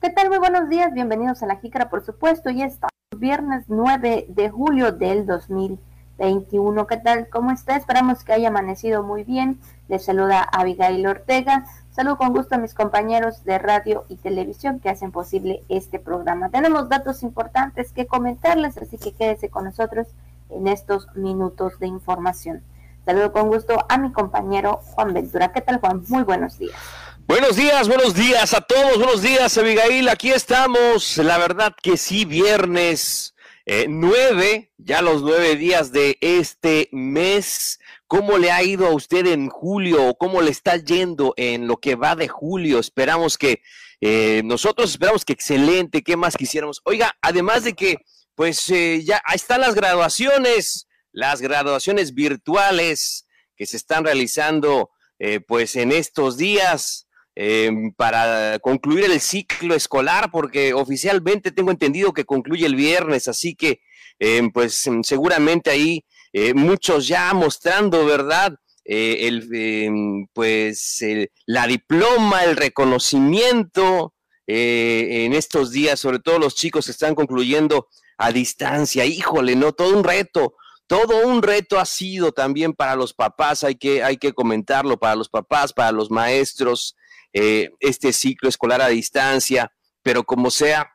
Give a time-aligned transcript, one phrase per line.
[0.00, 0.28] ¿Qué tal?
[0.28, 4.92] Muy buenos días, bienvenidos a La Jícara, por supuesto, y estamos viernes 9 de julio
[4.92, 6.86] del 2021.
[6.86, 7.28] ¿Qué tal?
[7.28, 7.74] ¿Cómo está?
[7.74, 9.58] Esperamos que haya amanecido muy bien.
[9.88, 11.66] Les saluda Abigail Ortega.
[11.90, 16.48] Saludo con gusto a mis compañeros de radio y televisión que hacen posible este programa.
[16.50, 20.06] Tenemos datos importantes que comentarles, así que quédese con nosotros
[20.50, 22.62] en estos minutos de información.
[23.04, 25.48] Saludo con gusto a mi compañero Juan Ventura.
[25.48, 26.04] ¿Qué tal, Juan?
[26.06, 26.76] Muy buenos días.
[27.28, 32.24] Buenos días, buenos días a todos, buenos días Abigail, aquí estamos, la verdad que sí,
[32.24, 33.34] viernes
[33.66, 37.78] eh, nueve, ya los nueve días de este mes,
[38.08, 40.14] ¿Cómo le ha ido a usted en julio?
[40.14, 42.78] ¿Cómo le está yendo en lo que va de julio?
[42.78, 43.60] Esperamos que,
[44.00, 46.80] eh, nosotros esperamos que excelente, ¿qué más quisiéramos?
[46.84, 47.98] Oiga, además de que,
[48.34, 54.88] pues eh, ya ahí están las graduaciones, las graduaciones virtuales que se están realizando,
[55.18, 57.07] eh, pues en estos días.
[57.96, 63.80] Para concluir el ciclo escolar, porque oficialmente tengo entendido que concluye el viernes, así que
[64.52, 68.54] pues seguramente ahí eh, muchos ya mostrando, ¿verdad?
[68.84, 71.04] Eh, el, pues
[71.46, 74.14] la diploma, el reconocimiento
[74.46, 79.72] eh, en estos días, sobre todo los chicos que están concluyendo a distancia, híjole, ¿no?
[79.72, 80.54] Todo un reto,
[80.86, 85.16] todo un reto ha sido también para los papás, hay que, hay que comentarlo, para
[85.16, 86.96] los papás, para los maestros,
[87.80, 89.72] este ciclo escolar a distancia,
[90.02, 90.90] pero como sea,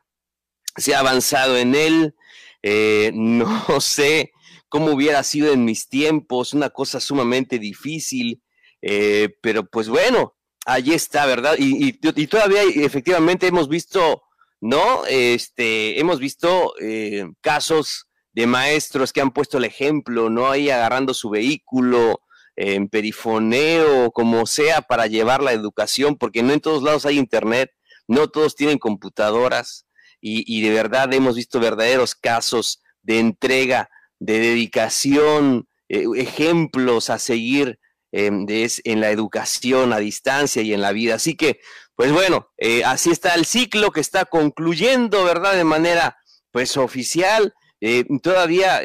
[0.76, 2.14] se ha avanzado en él,
[3.14, 4.32] no sé,
[4.74, 8.42] cómo hubiera sido en mis tiempos, una cosa sumamente difícil,
[8.82, 10.34] eh, pero pues bueno,
[10.66, 11.54] allí está, ¿verdad?
[11.58, 11.92] Y,
[12.26, 14.24] todavía efectivamente hemos visto,
[14.60, 15.06] ¿no?
[15.06, 20.50] Este, hemos visto eh, casos de maestros que han puesto el ejemplo, ¿no?
[20.50, 22.20] Ahí agarrando su vehículo
[22.56, 27.70] en perifoneo, como sea, para llevar la educación, porque no en todos lados hay internet,
[28.06, 29.86] no todos tienen computadoras,
[30.20, 37.18] y, y de verdad hemos visto verdaderos casos de entrega de dedicación, eh, ejemplos a
[37.18, 37.78] seguir
[38.10, 41.16] em, en la educación a distancia y en la vida.
[41.16, 41.60] Así que,
[41.94, 45.54] pues bueno, eh, así está el ciclo que está concluyendo, ¿verdad?
[45.54, 46.16] De manera,
[46.50, 47.54] pues, oficial.
[47.80, 48.80] Eh, todavía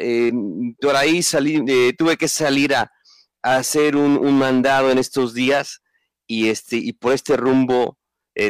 [0.78, 1.64] por ahí salí,
[1.96, 2.92] tuve que salir a,
[3.42, 5.82] hacer un, un, mandado en estos días
[6.26, 7.96] y, este, y por este rumbo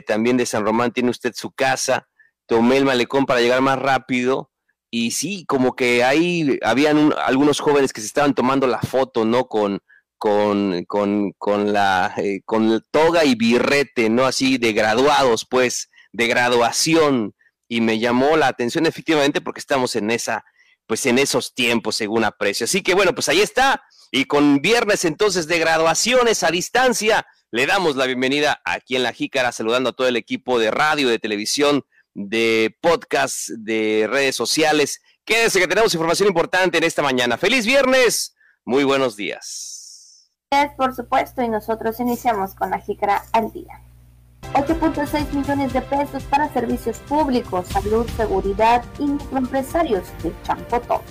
[0.06, 2.08] también de San Román tiene usted su casa.
[2.46, 4.50] Tomé el malecón para llegar más rápido
[4.90, 9.46] y sí, como que ahí habían algunos jóvenes que se estaban tomando la foto, ¿no?
[9.46, 9.80] Con,
[10.18, 14.26] con, con, con la eh, con toga y birrete, ¿no?
[14.26, 17.34] Así de graduados, pues, de graduación.
[17.68, 20.44] Y me llamó la atención efectivamente porque estamos en esa,
[20.86, 22.64] pues en esos tiempos, según aprecio.
[22.64, 23.84] Así que bueno, pues ahí está.
[24.10, 29.12] Y con viernes entonces de graduaciones a distancia, le damos la bienvenida aquí en La
[29.12, 31.84] Jícara, saludando a todo el equipo de radio, de televisión,
[32.14, 35.00] de podcast, de redes sociales.
[35.24, 37.38] Quédense que tenemos información importante en esta mañana.
[37.38, 38.34] Feliz viernes,
[38.64, 40.28] muy buenos días.
[40.76, 43.80] Por supuesto, y nosotros iniciamos con la jícara al día.
[44.54, 51.02] 8.6 millones de pesos para servicios públicos, salud, seguridad y microempresarios de Champotón.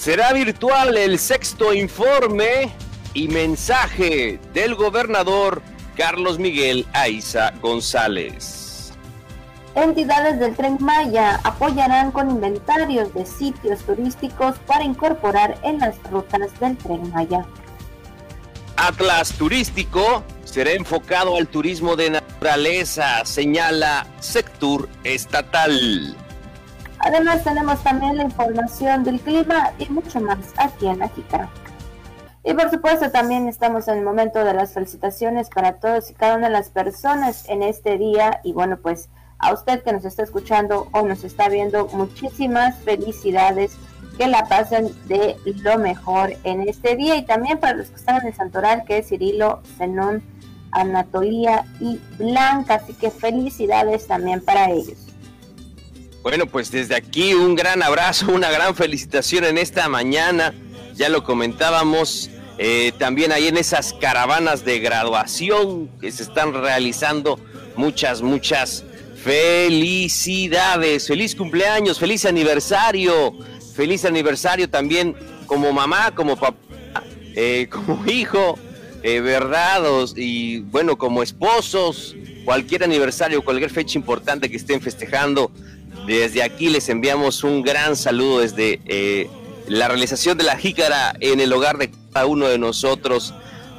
[0.00, 2.72] Será virtual el sexto informe
[3.12, 5.60] y mensaje del gobernador
[5.94, 8.94] Carlos Miguel Aiza González.
[9.74, 16.58] Entidades del Tren Maya apoyarán con inventarios de sitios turísticos para incorporar en las rutas
[16.58, 17.44] del Tren Maya.
[18.78, 26.16] Atlas Turístico será enfocado al turismo de naturaleza, señala sector estatal.
[27.00, 31.10] Además tenemos también la información del clima y mucho más aquí en la
[32.44, 36.36] Y por supuesto también estamos en el momento de las felicitaciones para todos y cada
[36.36, 39.08] una de las personas en este día y bueno pues
[39.40, 43.72] a usted que nos está escuchando o nos está viendo, muchísimas felicidades.
[44.18, 48.20] Que la pasen de lo mejor en este día y también para los que están
[48.20, 50.22] en el Santoral, que es Cirilo, Zenón,
[50.72, 52.74] Anatolia y Blanca.
[52.74, 55.09] Así que felicidades también para ellos.
[56.22, 60.54] Bueno, pues desde aquí un gran abrazo, una gran felicitación en esta mañana.
[60.94, 67.40] Ya lo comentábamos, eh, también ahí en esas caravanas de graduación que se están realizando.
[67.76, 68.84] Muchas, muchas
[69.22, 73.34] Felicidades, feliz cumpleaños, feliz aniversario,
[73.74, 75.14] feliz aniversario también
[75.44, 76.56] como mamá, como papá,
[77.34, 78.58] eh, como hijo,
[79.02, 79.82] eh, ¿verdad?
[80.16, 85.52] y bueno, como esposos, cualquier aniversario, cualquier fecha importante que estén festejando,
[86.18, 89.30] desde aquí les enviamos un gran saludo desde eh,
[89.68, 93.34] la realización de la jícara en el hogar de cada uno de nosotros.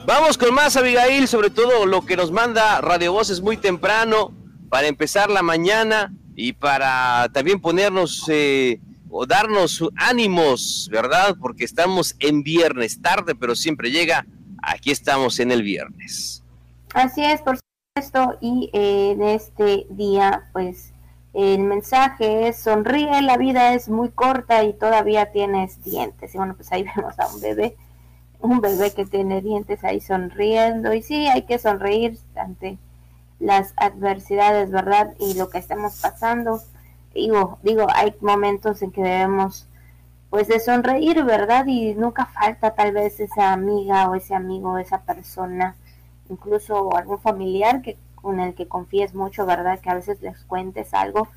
[0.06, 4.34] Vamos con más, Abigail, sobre todo lo que nos manda Radio Voces muy temprano
[4.70, 8.80] para empezar la mañana y para también ponernos eh,
[9.10, 11.36] o darnos ánimos, ¿verdad?
[11.40, 14.26] Porque estamos en viernes tarde, pero siempre llega.
[14.64, 16.44] Aquí estamos en el viernes.
[16.94, 20.94] Así es, por supuesto, y eh, en este día, pues
[21.34, 26.36] el mensaje es sonríe, la vida es muy corta y todavía tienes dientes.
[26.36, 27.78] Y bueno, pues ahí vemos a un bebé,
[28.40, 30.94] un bebé que tiene dientes ahí sonriendo.
[30.94, 32.78] Y sí, hay que sonreír ante
[33.40, 35.14] las adversidades, ¿verdad?
[35.20, 36.62] Y lo que estamos pasando.
[37.14, 39.68] Digo, digo, hay momentos en que debemos
[40.30, 41.66] pues de sonreír, ¿verdad?
[41.68, 45.76] Y nunca falta tal vez esa amiga o ese amigo, esa persona,
[46.30, 49.80] incluso algún familiar que con el que confíes mucho, ¿verdad?
[49.80, 51.28] Que a veces les cuentes algo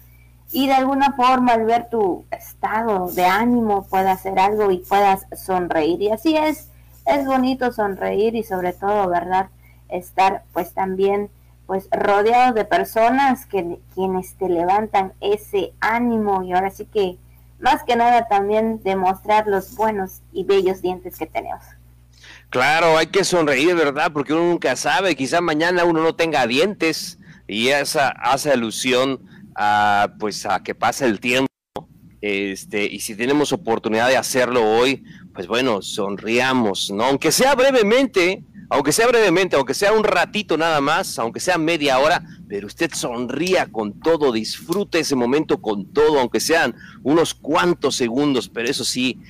[0.52, 5.26] y de alguna forma al ver tu estado de ánimo pueda hacer algo y puedas
[5.36, 6.02] sonreír.
[6.02, 6.68] Y así es,
[7.06, 9.48] es bonito sonreír y sobre todo, ¿verdad?
[9.88, 11.30] Estar pues también
[11.66, 17.18] pues rodeado de personas que quienes te levantan ese ánimo y ahora sí que
[17.58, 21.64] más que nada también demostrar los buenos y bellos dientes que tenemos.
[22.50, 24.12] Claro, hay que sonreír, ¿verdad?
[24.12, 27.18] Porque uno nunca sabe, quizá mañana uno no tenga dientes
[27.48, 29.20] y esa hace alusión
[29.56, 31.48] a pues a que pasa el tiempo.
[32.20, 35.04] Este, y si tenemos oportunidad de hacerlo hoy,
[35.34, 37.04] pues bueno, sonriamos, ¿no?
[37.04, 41.98] Aunque sea brevemente, aunque sea brevemente, aunque sea un ratito nada más, aunque sea media
[41.98, 47.96] hora, pero usted sonría con todo, disfrute ese momento con todo, aunque sean unos cuantos
[47.96, 49.20] segundos, pero eso sí,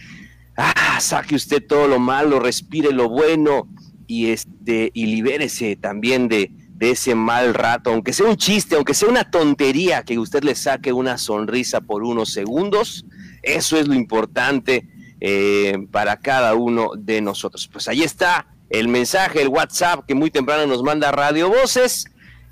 [0.57, 3.69] ah, saque usted todo lo malo, respire lo bueno
[4.07, 8.95] y este y libérese también de, de ese mal rato, aunque sea un chiste, aunque
[8.95, 13.07] sea una tontería, que usted le saque una sonrisa por unos segundos,
[13.43, 14.87] eso es lo importante
[15.21, 17.69] eh, para cada uno de nosotros.
[17.69, 22.07] Pues ahí está el mensaje, el WhatsApp que muy temprano nos manda Radio Voces.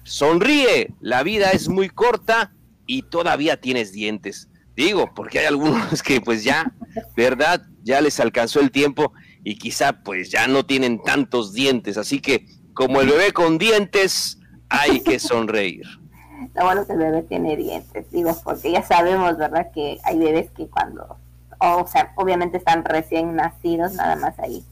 [0.05, 2.53] Sonríe, la vida es muy corta
[2.87, 4.49] y todavía tienes dientes.
[4.77, 6.73] Digo, porque hay algunos que pues ya,
[7.17, 7.63] ¿verdad?
[7.83, 9.13] Ya les alcanzó el tiempo
[9.45, 11.97] y quizá pues ya no tienen tantos dientes.
[11.97, 14.39] Así que como el bebé con dientes,
[14.69, 15.87] hay que sonreír.
[16.55, 19.71] Lo bueno que el bebé tiene dientes, digo, porque ya sabemos, ¿verdad?
[19.73, 21.17] Que hay bebés que cuando,
[21.59, 24.65] o sea, obviamente están recién nacidos, nada más ahí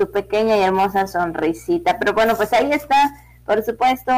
[0.00, 1.98] su pequeña y hermosa sonrisita.
[1.98, 3.14] Pero bueno, pues ahí está,
[3.44, 4.12] por supuesto,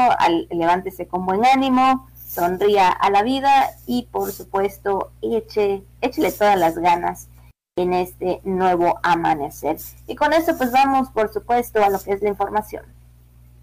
[0.51, 6.79] levántese con buen ánimo, sonría a la vida y por supuesto, eche, échele todas las
[6.79, 7.27] ganas
[7.77, 9.77] en este nuevo amanecer.
[10.07, 12.85] Y con eso pues vamos, por supuesto, a lo que es la información.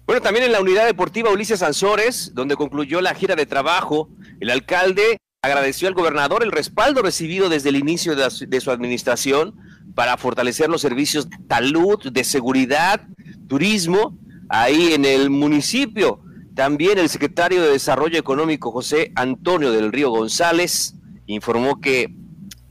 [0.05, 4.09] bueno, también en la unidad deportiva Ulises Ansores, donde concluyó la gira de trabajo,
[4.41, 9.53] el alcalde agradeció al gobernador el respaldo recibido desde el inicio de, su administración
[9.93, 13.05] para fortalecer los servicios de salud, de seguridad,
[13.49, 16.21] turismo, ahí en el municipio.
[16.55, 20.95] También el secretario de Desarrollo Económico, José Antonio del Río González,
[21.27, 22.15] informó que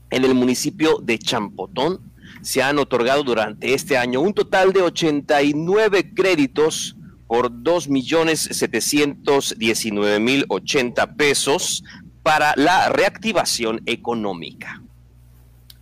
[0.09, 2.11] en el municipio de Champotón
[2.41, 6.95] se han otorgado durante este año un total de 89 créditos
[7.27, 11.83] por dos millones setecientos diecinueve mil ochenta pesos
[12.23, 14.81] para la reactivación económica.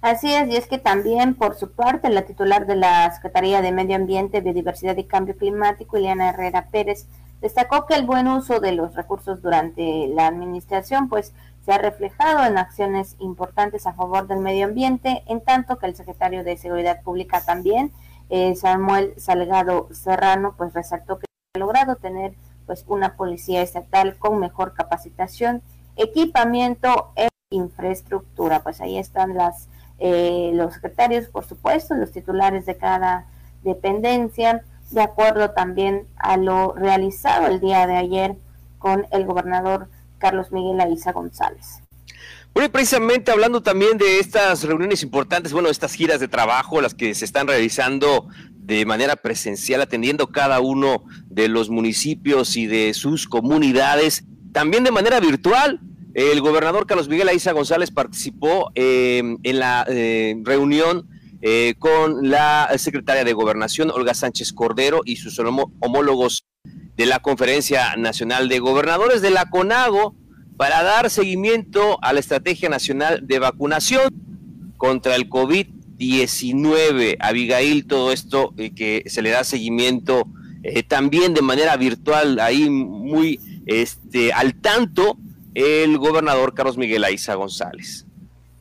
[0.02, 3.72] Así es, y es que también, por su parte, la titular de la Secretaría de
[3.72, 7.08] Medio Ambiente, Biodiversidad y Cambio Climático, Ileana Herrera Pérez,
[7.40, 11.34] destacó que el buen uso de los recursos durante la administración, pues,
[11.64, 15.96] se ha reflejado en acciones importantes a favor del medio ambiente, en tanto que el
[15.96, 17.92] secretario de Seguridad Pública también,
[18.30, 22.34] eh, Samuel Salgado Serrano, pues resaltó que ha logrado tener
[22.66, 25.62] pues una policía estatal con mejor capacitación,
[26.02, 28.64] equipamiento e infraestructura.
[28.64, 29.68] Pues ahí están las
[30.04, 33.28] eh, los secretarios, por supuesto, los titulares de cada
[33.62, 38.36] dependencia, de acuerdo también a lo realizado el día de ayer
[38.80, 41.84] con el gobernador Carlos Miguel Aiza González.
[42.52, 46.96] Bueno, y precisamente hablando también de estas reuniones importantes, bueno, estas giras de trabajo, las
[46.96, 52.96] que se están realizando de manera presencial, atendiendo cada uno de los municipios y de
[52.96, 55.80] sus comunidades, también de manera virtual.
[56.14, 61.08] El gobernador Carlos Miguel Aiza González participó em, en la eh, reunión
[61.42, 66.46] eh, con la secretaria de Gobernación, Olga Sánchez Cordero, y sus homólogos
[66.96, 70.16] de la Conferencia Nacional de Gobernadores de la CONAGO
[70.58, 74.14] para dar seguimiento a la Estrategia Nacional de Vacunación
[74.78, 77.18] contra el COVID-19.
[77.20, 80.28] Abigail, todo esto eh, que se le da seguimiento
[80.62, 85.18] eh, también de manera virtual, ahí muy este, al tanto
[85.54, 88.06] el gobernador Carlos Miguel Aiza González.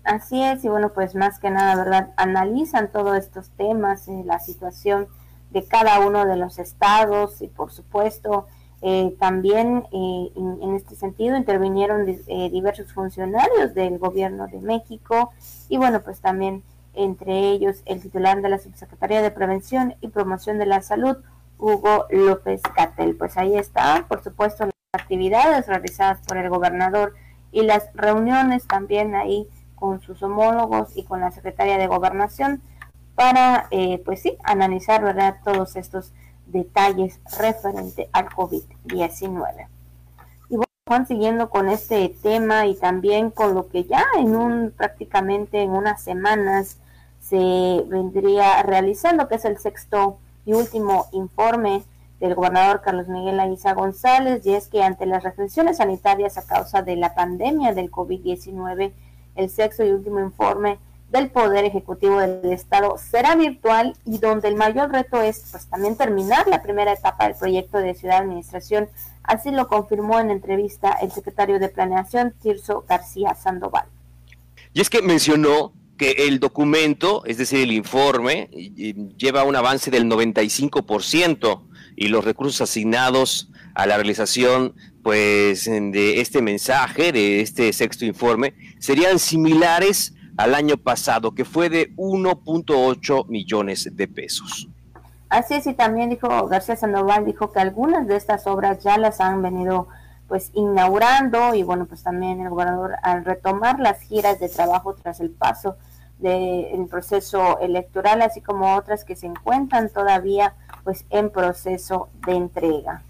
[0.04, 2.10] Así es, y bueno, pues más que nada, ¿verdad?
[2.16, 5.08] Analizan todos estos temas, eh, la situación
[5.50, 8.46] de cada uno de los estados y por supuesto
[8.82, 15.32] eh, también eh, en, este sentido intervinieron eh, diversos funcionarios del gobierno de México
[15.68, 16.62] y bueno pues también
[16.94, 21.16] entre ellos el titular de la subsecretaría de prevención y promoción de la salud
[21.58, 27.14] Hugo López Catel pues ahí está por supuesto actividades realizadas por el gobernador
[27.52, 32.60] y las reuniones también ahí con sus homólogos y con la secretaria de gobernación
[33.14, 36.12] para, eh, pues sí, analizar, ¿verdad?, todos estos
[36.46, 39.68] detalles referente al COVID-19.
[40.48, 44.72] Y bueno, Juan, siguiendo con este tema y también con lo que ya en un,
[44.76, 46.78] prácticamente en unas semanas
[47.20, 51.84] se vendría realizando, que es el sexto y último informe
[52.20, 56.82] del gobernador Carlos Miguel Aiza González, y es que ante las restricciones sanitarias a causa
[56.82, 58.92] de la pandemia del COVID-19,
[59.36, 60.78] el sexto y último informe
[61.10, 65.96] del Poder Ejecutivo del Estado será virtual y donde el mayor reto es pues también
[65.96, 68.88] terminar la primera etapa del proyecto de Ciudad Administración.
[69.24, 73.86] Así lo confirmó en entrevista el secretario de Planeación, Tirso García Sandoval.
[74.72, 78.46] Y es que mencionó que el documento, es decir, el informe,
[79.16, 81.62] lleva un avance del 95%
[81.96, 88.54] y los recursos asignados a la realización pues de este mensaje, de este sexto informe,
[88.78, 94.68] serían similares al año pasado, que fue de 1.8 millones de pesos.
[95.28, 99.20] Así es, y también dijo García Sandoval, dijo que algunas de estas obras ya las
[99.20, 99.88] han venido
[100.26, 105.20] pues inaugurando y bueno, pues también el gobernador al retomar las giras de trabajo tras
[105.20, 105.76] el paso
[106.18, 113.04] del proceso electoral, así como otras que se encuentran todavía pues en proceso de entrega.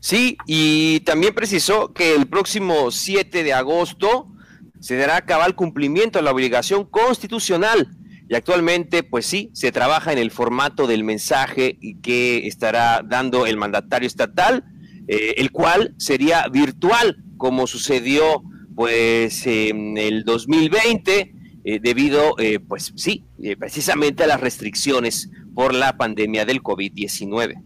[0.00, 4.28] Sí, y también precisó que el próximo 7 de agosto
[4.80, 7.88] se dará cabal cumplimiento a la obligación constitucional.
[8.28, 13.56] Y actualmente, pues sí, se trabaja en el formato del mensaje que estará dando el
[13.56, 14.64] mandatario estatal,
[15.08, 18.42] eh, el cual sería virtual, como sucedió
[18.74, 23.24] pues en el 2020, eh, debido, eh, pues sí,
[23.58, 27.62] precisamente a las restricciones por la pandemia del COVID-19.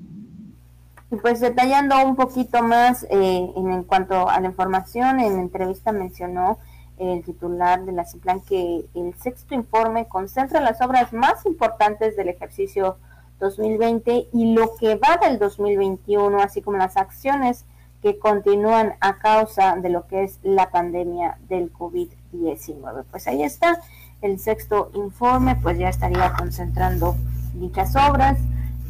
[1.10, 5.92] Y pues detallando un poquito más en, en cuanto a la información, en la entrevista
[5.92, 6.58] mencionó
[6.98, 12.28] el titular de la CIPLAN que el sexto informe concentra las obras más importantes del
[12.28, 12.98] ejercicio
[13.40, 17.64] 2020 y lo que va del 2021, así como las acciones
[18.00, 23.04] que continúan a causa de lo que es la pandemia del COVID-19.
[23.10, 23.80] Pues ahí está
[24.20, 27.16] el sexto informe, pues ya estaría concentrando
[27.54, 28.38] dichas obras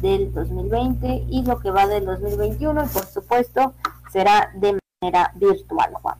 [0.01, 3.73] del 2020 y lo que va del 2021 y por supuesto
[4.11, 6.17] será de manera virtual, Juan.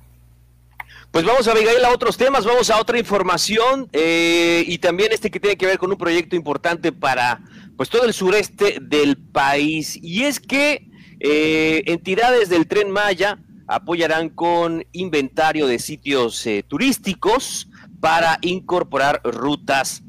[1.12, 5.32] Pues vamos a Abigail a otros temas, vamos a otra información eh, y también este
[5.32, 7.40] que tiene que ver con un proyecto importante para
[7.78, 10.90] pues todo el sureste del país y es que
[11.22, 17.70] eh, entidades del Tren Maya apoyarán con inventario de sitios eh, turísticos
[18.02, 20.04] para incorporar rutas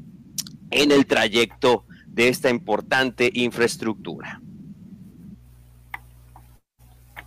[0.71, 1.85] en el trayecto
[2.17, 4.41] de esta importante infraestructura.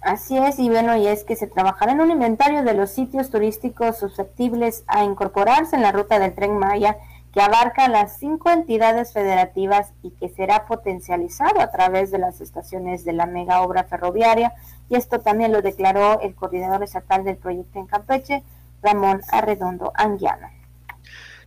[0.02, 3.30] Así es, y bueno, y es que se trabajará en un inventario de los sitios
[3.30, 6.96] turísticos susceptibles a incorporarse en la ruta del tren Maya
[7.32, 13.04] que abarca las cinco entidades federativas y que será potencializado a través de las estaciones
[13.04, 14.52] de la mega obra ferroviaria.
[14.88, 18.42] Y esto también lo declaró el coordinador estatal del proyecto en Campeche,
[18.82, 20.48] Ramón Arredondo Anguiano.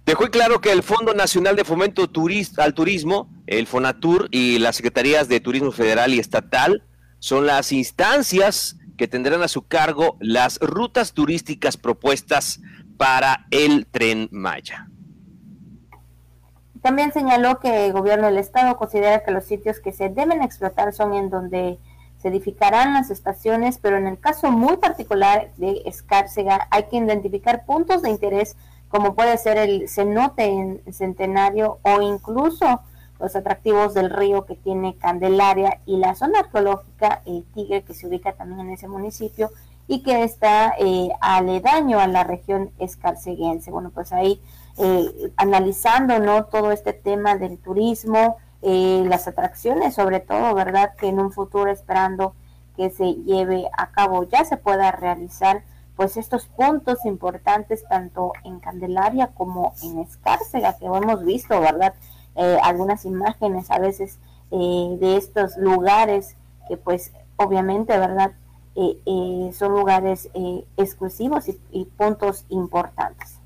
[0.05, 2.09] Dejó claro que el Fondo Nacional de Fomento
[2.57, 6.83] al Turismo, el FONATUR y las Secretarías de Turismo Federal y Estatal
[7.19, 12.59] son las instancias que tendrán a su cargo las rutas turísticas propuestas
[12.97, 14.89] para el tren Maya.
[16.81, 20.93] También señaló que el gobierno del estado considera que los sitios que se deben explotar
[20.93, 21.79] son en donde
[22.21, 27.65] se edificarán las estaciones, pero en el caso muy particular de Escárcega hay que identificar
[27.65, 28.57] puntos de interés
[28.93, 32.81] como puede ser el cenote en Centenario o incluso
[33.19, 38.05] los atractivos del río que tiene Candelaria y la zona arqueológica El Tigre que se
[38.05, 39.49] ubica también en ese municipio
[39.87, 43.71] y que está eh, aledaño a la región escarceguense.
[43.71, 44.39] Bueno, pues ahí
[44.77, 50.93] eh, analizando no todo este tema del turismo, eh, las atracciones sobre todo, ¿verdad?
[50.95, 52.35] Que en un futuro esperando
[52.77, 55.63] que se lleve a cabo ya se pueda realizar
[55.95, 61.93] pues estos puntos importantes tanto en Candelaria como en Escárcega que hemos visto, ¿verdad?
[62.35, 64.19] Eh, algunas imágenes a veces
[64.51, 66.35] de estos lugares
[66.67, 68.33] que pues obviamente, ¿verdad?
[69.53, 70.29] son lugares
[70.77, 73.39] exclusivos y puntos importantes.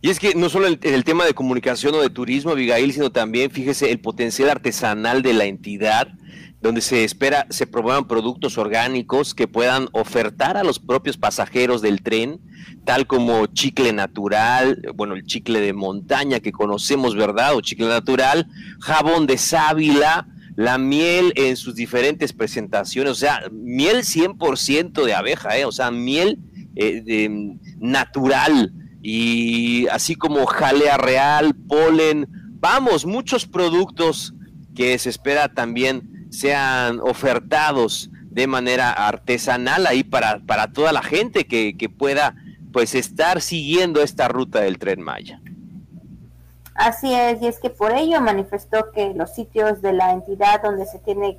[0.00, 3.10] Y es que no solo en el, tema de comunicación o de turismo, Abigail, sino
[3.10, 6.08] también, fíjese, el potencial artesanal de la entidad,
[6.60, 12.02] donde se espera se promuevan productos orgánicos que puedan ofertar a los propios pasajeros del
[12.02, 12.40] tren,
[12.84, 17.54] tal como chicle natural, bueno, el chicle de montaña que conocemos, ¿verdad?
[17.54, 18.48] O chicle natural,
[18.80, 25.56] jabón de sábila, la miel en sus diferentes presentaciones, o sea, miel 100% de abeja,
[25.56, 25.64] ¿eh?
[25.64, 26.40] O sea, miel
[26.74, 32.26] eh, natural y así como jalea real, polen,
[32.60, 34.34] vamos, muchos productos
[34.74, 41.46] que se espera también sean ofertados de manera artesanal ahí para, para toda la gente
[41.46, 42.36] que, que pueda
[42.72, 45.40] pues estar siguiendo esta ruta del tren Maya.
[46.76, 50.86] Así es, y es que por ello manifestó que los sitios de la entidad donde
[50.86, 51.38] se tiene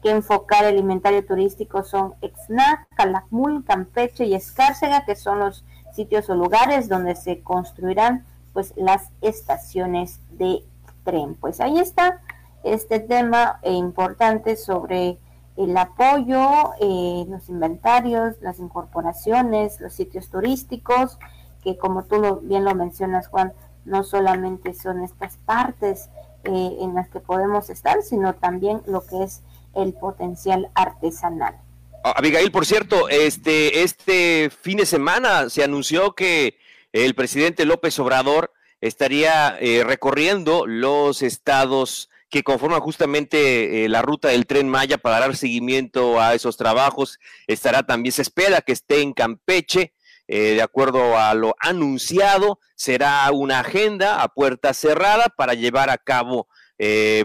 [0.00, 6.30] que enfocar el inventario turístico son Exna, Calakmul, Campeche y Escárcega, que son los sitios
[6.30, 10.62] o lugares donde se construirán pues las estaciones de
[11.02, 11.34] tren.
[11.34, 12.20] Pues ahí está
[12.66, 15.18] este tema importante sobre
[15.56, 21.18] el apoyo, eh, los inventarios, las incorporaciones, los sitios turísticos,
[21.62, 23.52] que como tú bien lo mencionas, Juan,
[23.84, 26.10] no solamente son estas partes
[26.44, 29.42] eh, en las que podemos estar, sino también lo que es
[29.74, 31.56] el potencial artesanal.
[32.02, 36.58] Abigail, por cierto, este, este fin de semana se anunció que
[36.92, 44.28] el presidente López Obrador estaría eh, recorriendo los estados que conforman justamente eh, la ruta
[44.28, 47.18] del tren Maya para dar seguimiento a esos trabajos.
[47.46, 49.94] Estará también, se espera que esté en Campeche,
[50.28, 55.98] eh, de acuerdo a lo anunciado, será una agenda a puerta cerrada para llevar a
[55.98, 56.48] cabo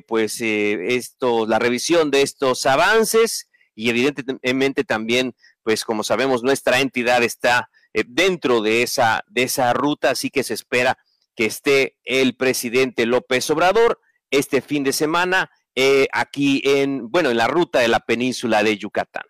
[0.07, 7.21] pues esto, la revisión de estos avances y evidentemente también, pues como sabemos, nuestra entidad
[7.21, 10.97] está eh, dentro de esa, de esa ruta, así que se espera
[11.35, 13.99] que esté el presidente López Obrador
[14.31, 18.77] este fin de semana eh, aquí en, bueno, en la ruta de la península de
[18.77, 19.23] Yucatán.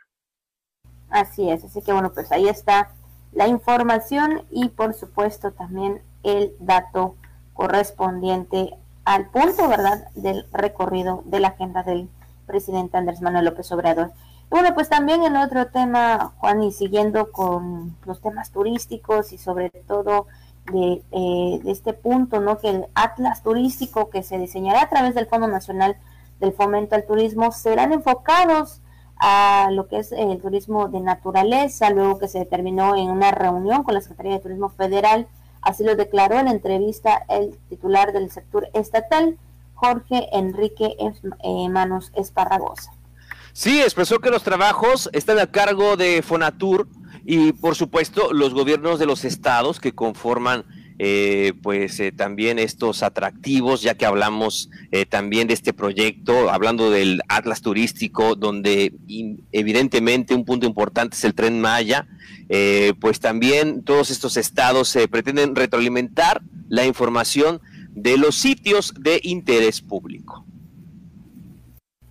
[1.09, 2.93] Así es, así que bueno, pues ahí está
[3.33, 7.15] la información y por supuesto también el dato
[7.53, 8.71] correspondiente
[9.03, 12.09] al punto, ¿verdad?, del recorrido de la agenda del
[12.45, 14.11] presidente Andrés Manuel López Obrador.
[14.49, 19.69] Bueno, pues también en otro tema, Juan, y siguiendo con los temas turísticos y sobre
[19.69, 20.27] todo
[20.65, 22.58] de, eh, de, este punto, ¿no?
[22.58, 25.97] Que el Atlas turístico que se diseñará a través del Fondo Nacional
[26.39, 28.82] del Fomento al Turismo serán enfocados
[29.17, 33.84] a lo que es el turismo de naturaleza, luego que se determinó en una reunión
[33.84, 35.28] con la Secretaría de Turismo Federal,
[35.62, 39.38] así lo declaró en entrevista el titular del sector estatal,
[39.76, 40.95] Jorge Enrique
[41.69, 42.91] Manos Esparragosa.
[43.54, 46.88] Sí, expresó que los trabajos están a cargo de Fonatur
[47.25, 50.65] y por supuesto los gobiernos de los estados que conforman
[51.03, 56.91] eh, pues eh, también estos atractivos, ya que hablamos eh, también de este proyecto, hablando
[56.91, 58.93] del Atlas turístico, donde
[59.51, 62.07] evidentemente un punto importante es el tren Maya,
[62.99, 69.81] pues también todos estos estados se pretenden retroalimentar la información de los sitios de interés
[69.81, 70.45] público.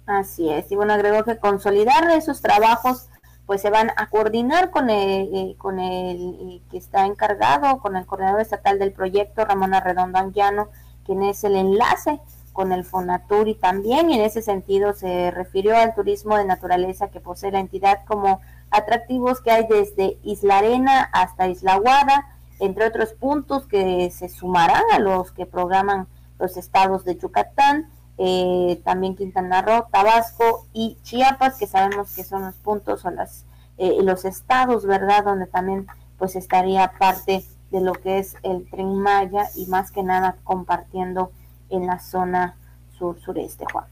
[0.05, 3.09] Así es, y bueno, agregó que consolidar esos trabajos
[3.51, 7.97] pues se van a coordinar con el, eh, con el eh, que está encargado, con
[7.97, 10.69] el coordinador estatal del proyecto, Ramón Arredondo Anguiano,
[11.05, 12.21] quien es el enlace
[12.53, 17.19] con el Fonaturi también, y en ese sentido se refirió al turismo de naturaleza que
[17.19, 22.29] posee la entidad como atractivos que hay desde Isla Arena hasta Isla Guada,
[22.61, 26.07] entre otros puntos que se sumarán a los que programan
[26.39, 32.43] los estados de Yucatán, eh, también Quintana Roo, Tabasco y Chiapas, que sabemos que son
[32.43, 33.45] los puntos o las,
[33.79, 35.87] eh, los estados, ¿verdad?, donde también
[36.19, 41.33] pues estaría parte de lo que es el tren Maya y más que nada compartiendo
[41.71, 42.57] en la zona
[42.99, 43.87] sur-sureste, Juan.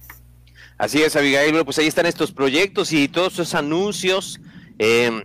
[0.76, 4.40] Así es, Abigail, pues ahí están estos proyectos y todos esos anuncios
[4.78, 5.24] eh,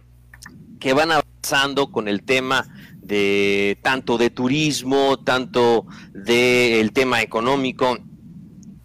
[0.80, 7.98] que van avanzando con el tema de tanto de turismo, tanto del tema económico,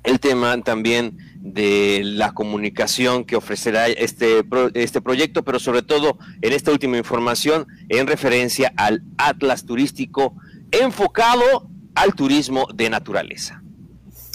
[0.09, 4.43] el tema también de la comunicación que ofrecerá este,
[4.75, 10.35] este proyecto, pero sobre todo en esta última información en referencia al Atlas turístico
[10.71, 13.63] enfocado al turismo de naturaleza.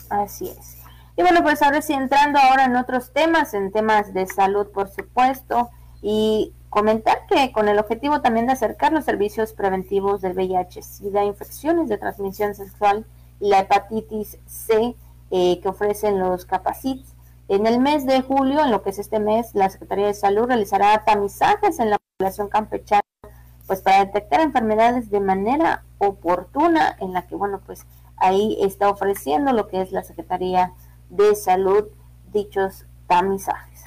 [0.09, 0.77] Así es.
[1.17, 4.89] Y bueno, pues ahora sí entrando ahora en otros temas, en temas de salud, por
[4.89, 5.69] supuesto,
[6.01, 11.23] y comentar que con el objetivo también de acercar los servicios preventivos del VIH, SIDA,
[11.23, 13.05] infecciones de transmisión sexual
[13.39, 14.95] y la hepatitis C
[15.35, 17.15] eh, que ofrecen los Capacits.
[17.47, 20.45] En el mes de julio, en lo que es este mes, la Secretaría de Salud
[20.45, 23.01] realizará tamizajes en la población campechana,
[23.65, 29.53] pues para detectar enfermedades de manera oportuna, en la que, bueno, pues ahí está ofreciendo
[29.53, 30.73] lo que es la Secretaría
[31.09, 31.85] de Salud
[32.31, 33.81] dichos tamizajes.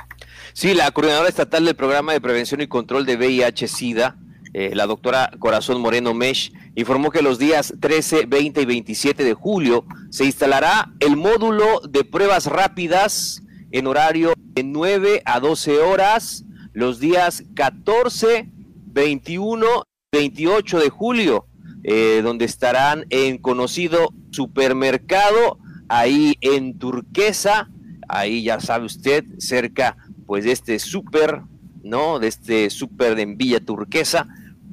[0.53, 4.17] Sí, la coordinadora estatal del programa de prevención y control de VIH-Sida,
[4.53, 9.35] eh, la doctora Corazón Moreno Mesh, informó que los días 13, 20 y 27 de
[9.35, 16.45] julio se instalará el módulo de pruebas rápidas en horario de 9 a 12 horas
[16.73, 18.51] los días 14,
[18.93, 19.67] 21,
[20.13, 21.47] 28 de julio,
[21.85, 25.59] eh, donde estarán en conocido supermercado
[25.89, 27.71] ahí en Turquesa,
[28.09, 31.41] ahí ya sabe usted, cerca pues de este super,
[31.83, 32.19] ¿no?
[32.19, 34.29] De este super de Villa Turquesa,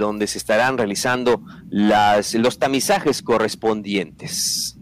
[0.07, 4.77] donde se estarán realizando las, los tamizajes correspondientes.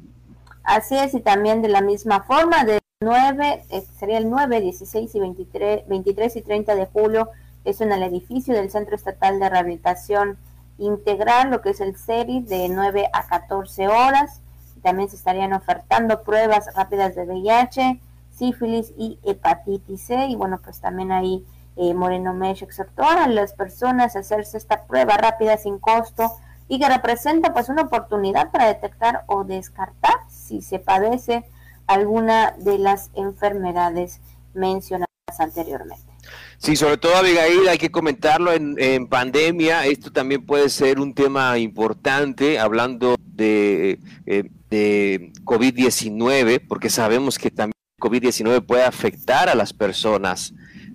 [0.63, 5.15] Así es, y también de la misma forma, de 9, eh, sería el 9, 16
[5.15, 7.29] y 23, 23 y 30 de julio,
[7.65, 10.37] es en el edificio del Centro Estatal de Rehabilitación
[10.77, 14.41] Integral, lo que es el CERI, de 9 a 14 horas.
[14.81, 17.99] También se estarían ofertando pruebas rápidas de VIH,
[18.31, 20.27] sífilis y hepatitis C.
[20.27, 21.45] Y bueno, pues también ahí
[21.77, 26.31] eh, Moreno Mesh exhortó a las personas a hacerse esta prueba rápida sin costo
[26.67, 31.43] y que representa pues una oportunidad para detectar o descartar si se padece
[31.87, 34.21] alguna de las enfermedades
[34.53, 35.07] mencionadas
[35.39, 36.11] anteriormente.
[36.57, 41.57] Sí, sobre todo Abigail, hay que comentarlo en, pandemia, esto también puede ser un tema
[41.57, 49.73] importante, hablando de, eh, de COVID-19, porque sabemos que también COVID-19 puede afectar a las
[49.73, 50.53] personas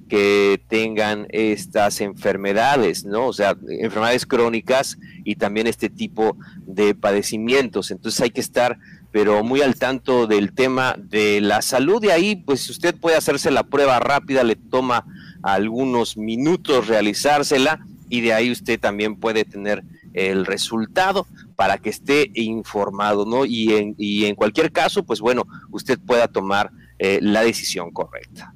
[0.08, 3.26] que tengan estas enfermedades, ¿no?
[3.26, 7.90] O sea, enfermedades crónicas y también este tipo de padecimientos.
[7.90, 8.78] Entonces hay que estar,
[9.10, 13.50] pero muy al tanto del tema de la salud y ahí, pues usted puede hacerse
[13.50, 15.04] la prueba rápida, le toma
[15.42, 22.30] algunos minutos realizársela y de ahí usted también puede tener el resultado para que esté
[22.34, 23.44] informado, ¿no?
[23.44, 28.54] Y en, y en cualquier caso, pues bueno, usted pueda tomar eh, la decisión correcta.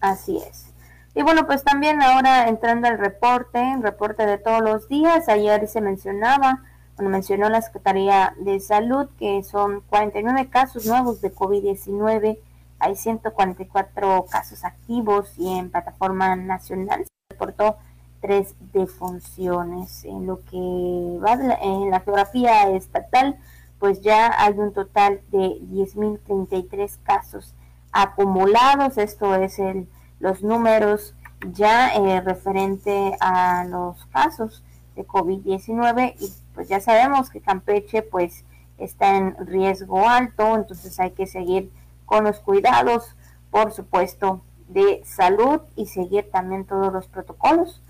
[0.00, 0.66] Así es.
[1.14, 5.80] Y bueno, pues también ahora entrando al reporte, reporte de todos los días, ayer se
[5.80, 6.62] mencionaba,
[6.96, 12.38] bueno, mencionó la Secretaría de Salud que son 49 casos nuevos de COVID-19,
[12.78, 17.76] hay 144 casos activos y en plataforma nacional se reportó
[18.20, 20.04] tres defunciones.
[20.04, 23.36] En lo que va en la geografía estatal,
[23.78, 27.54] pues ya hay un total de 10.033 casos
[27.92, 28.98] acumulados.
[28.98, 31.14] Esto es el, los números
[31.52, 34.62] ya eh, referente a los casos
[34.96, 38.44] de COVID-19 y pues ya sabemos que Campeche pues
[38.78, 41.70] está en riesgo alto, entonces hay que seguir
[42.06, 43.14] con los cuidados,
[43.50, 47.82] por supuesto, de salud y seguir también todos los protocolos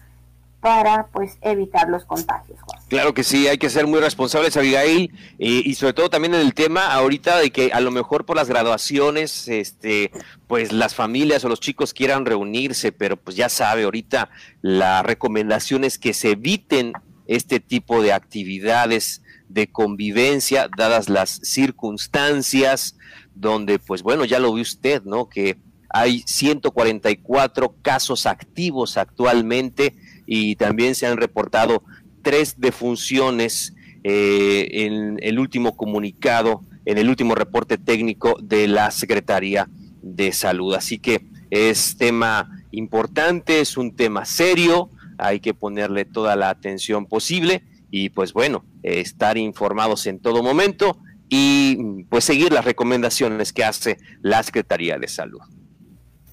[0.61, 2.59] para pues evitar los contagios.
[2.89, 6.55] Claro que sí, hay que ser muy responsables, Abigail, y, sobre todo también en el
[6.55, 10.11] tema ahorita de que a lo mejor por las graduaciones, este,
[10.47, 15.85] pues las familias o los chicos quieran reunirse, pero pues ya sabe, ahorita la recomendación
[15.85, 16.93] es que se eviten
[17.27, 22.97] este tipo de actividades de convivencia, dadas las circunstancias
[23.35, 25.29] donde, pues bueno, ya lo ve usted, ¿no?
[25.29, 25.57] Que
[25.89, 29.95] hay 144 casos activos actualmente
[30.33, 31.83] y también se han reportado
[32.23, 39.69] tres defunciones eh, en el último comunicado, en el último reporte técnico de la Secretaría
[40.03, 40.75] de Salud.
[40.75, 47.07] Así que es tema importante, es un tema serio, hay que ponerle toda la atención
[47.07, 50.97] posible y pues bueno, estar informados en todo momento
[51.29, 55.41] y pues seguir las recomendaciones que hace la Secretaría de Salud.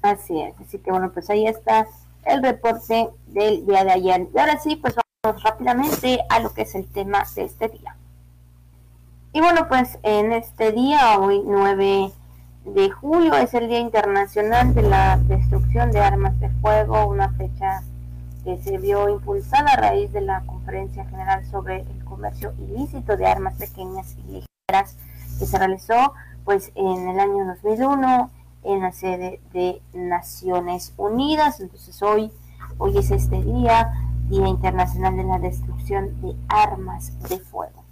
[0.03, 1.87] Así es, así que bueno, pues ahí está
[2.27, 4.27] el reporte del día de ayer.
[4.33, 7.95] Y ahora sí, pues vamos rápidamente a lo que es el tema de este día.
[9.33, 12.11] Y bueno, pues en este día, hoy 9
[12.65, 17.81] de julio, es el Día Internacional de la Destrucción de Armas de Fuego, una fecha
[18.43, 23.25] que se vio impulsada a raíz de la Conferencia General sobre el Comercio Ilícito de
[23.25, 24.97] Armas Pequeñas y Ligeras
[25.37, 26.13] que se realizó
[26.45, 28.31] pues en el año 2001
[28.63, 31.59] en la sede de Naciones Unidas.
[31.59, 32.31] Entonces hoy,
[32.77, 33.91] hoy es este día,
[34.29, 37.83] Día Internacional de la Destrucción de Armas de Fuego.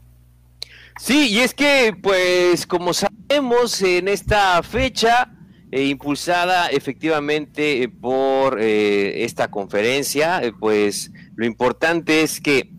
[0.97, 5.29] Sí, y es que, pues, como sabemos, en esta fecha,
[5.71, 12.71] eh, impulsada efectivamente eh, por eh, esta conferencia, pues lo importante es que,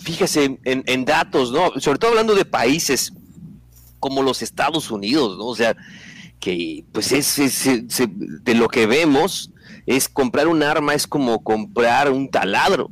[0.00, 1.80] fíjese en, en, datos, ¿no?
[1.80, 3.12] Sobre todo hablando de países
[3.98, 5.46] como los Estados Unidos, ¿no?
[5.46, 5.76] O sea,
[6.40, 7.64] que pues es,
[8.42, 9.52] de lo que vemos
[9.86, 12.90] es comprar un arma es como comprar un taladro.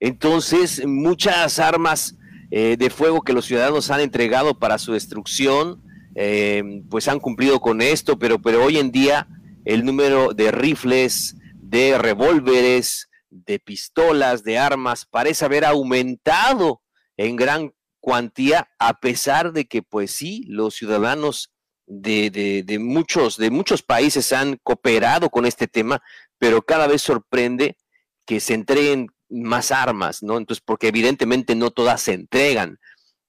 [0.00, 2.16] Entonces, muchas armas
[2.50, 5.82] eh, de fuego que los ciudadanos han entregado para su destrucción,
[6.14, 9.26] eh, pues han cumplido con esto, pero, pero hoy en día
[9.64, 16.80] el número de rifles, de revólveres, de pistolas, de armas, parece haber aumentado
[17.16, 17.72] en gran
[18.08, 21.52] cuantía, a pesar de que, pues sí, los ciudadanos
[21.86, 26.00] de, de, muchos, de muchos países han cooperado con este tema,
[26.38, 27.76] pero cada vez sorprende
[28.24, 30.38] que se entreguen más armas, ¿no?
[30.38, 32.78] Entonces, porque evidentemente no todas se entregan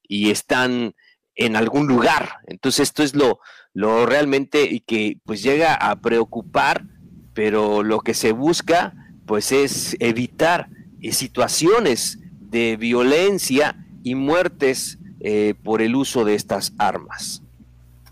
[0.02, 0.96] y están
[1.36, 2.36] en algún lugar.
[2.48, 3.42] Entonces, esto es lo,
[3.74, 6.86] lo realmente que pues llega a preocupar,
[7.34, 8.94] pero lo que se busca
[9.26, 10.70] pues es evitar
[11.02, 17.42] eh, situaciones de violencia y muertes eh, por el uso de estas armas.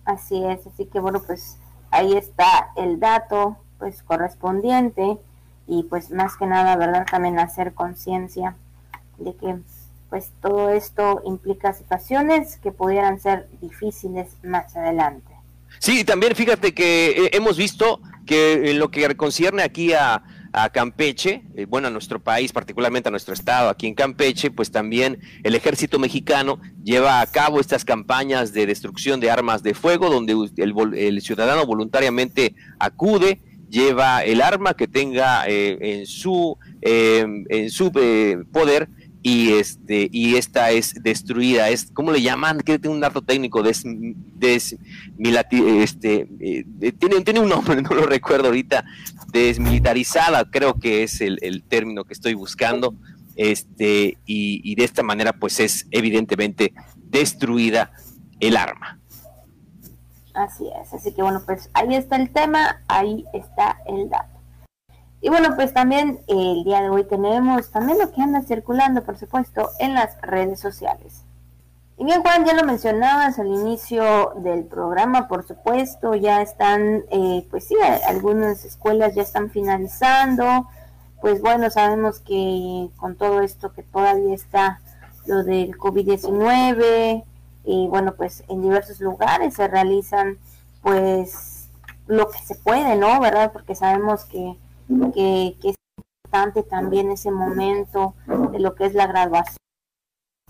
[0.06, 1.58] Así es, así que bueno, pues
[1.92, 5.18] ahí está el dato pues correspondiente
[5.68, 7.06] y pues más que nada, ¿verdad?
[7.10, 8.56] También hacer conciencia
[9.18, 9.58] de que
[10.10, 15.34] pues todo esto implica situaciones que pudieran ser difíciles más adelante.
[15.80, 20.24] Sí, también fíjate que eh, hemos visto que en lo que concierne aquí a,
[20.54, 24.72] a Campeche, eh, bueno, a nuestro país, particularmente a nuestro estado, aquí en Campeche, pues
[24.72, 30.10] también el ejército mexicano lleva a cabo estas campañas de destrucción de armas de fuego,
[30.10, 37.92] donde el, ciudadano voluntariamente acude, lleva el arma que tenga eh, en su, en su
[38.52, 38.90] poder
[39.28, 43.62] y este y esta es destruida es cómo le llaman que tiene un dato técnico
[43.62, 43.84] des,
[45.20, 46.66] este eh,
[46.98, 48.86] tiene tiene un nombre no lo recuerdo ahorita
[49.34, 52.96] desmilitarizada creo que es el, el término que estoy buscando
[53.36, 57.92] este y, y, de esta manera pues es evidentemente destruida
[58.40, 58.98] el arma.
[60.34, 64.37] Así es así que bueno pues ahí está el tema ahí está el dato
[65.28, 69.18] y bueno, pues también el día de hoy tenemos también lo que anda circulando, por
[69.18, 71.26] supuesto, en las redes sociales.
[71.98, 77.46] Y bien, Juan, ya lo mencionabas al inicio del programa, por supuesto, ya están, eh,
[77.50, 77.76] pues sí,
[78.08, 80.70] algunas escuelas ya están finalizando.
[81.20, 84.80] Pues bueno, sabemos que con todo esto que todavía está
[85.26, 87.26] lo del COVID-19,
[87.66, 90.38] y bueno, pues en diversos lugares se realizan,
[90.82, 91.68] pues
[92.06, 93.20] lo que se puede, ¿no?
[93.20, 93.52] ¿Verdad?
[93.52, 94.56] Porque sabemos que
[95.14, 95.76] que, es
[96.24, 98.16] importante también ese momento
[98.52, 99.58] de lo que es la graduación.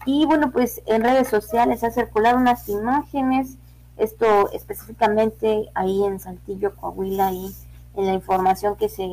[0.06, 3.58] Y bueno, pues en redes sociales ha circulado unas imágenes,
[3.98, 7.52] esto específicamente ahí en Saltillo, Coahuila, ahí
[7.96, 9.08] en la información que se,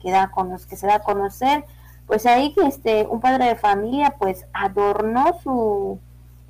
[0.00, 1.64] que da con los que se da a conocer,
[2.06, 5.98] pues ahí que este un padre de familia pues adornó su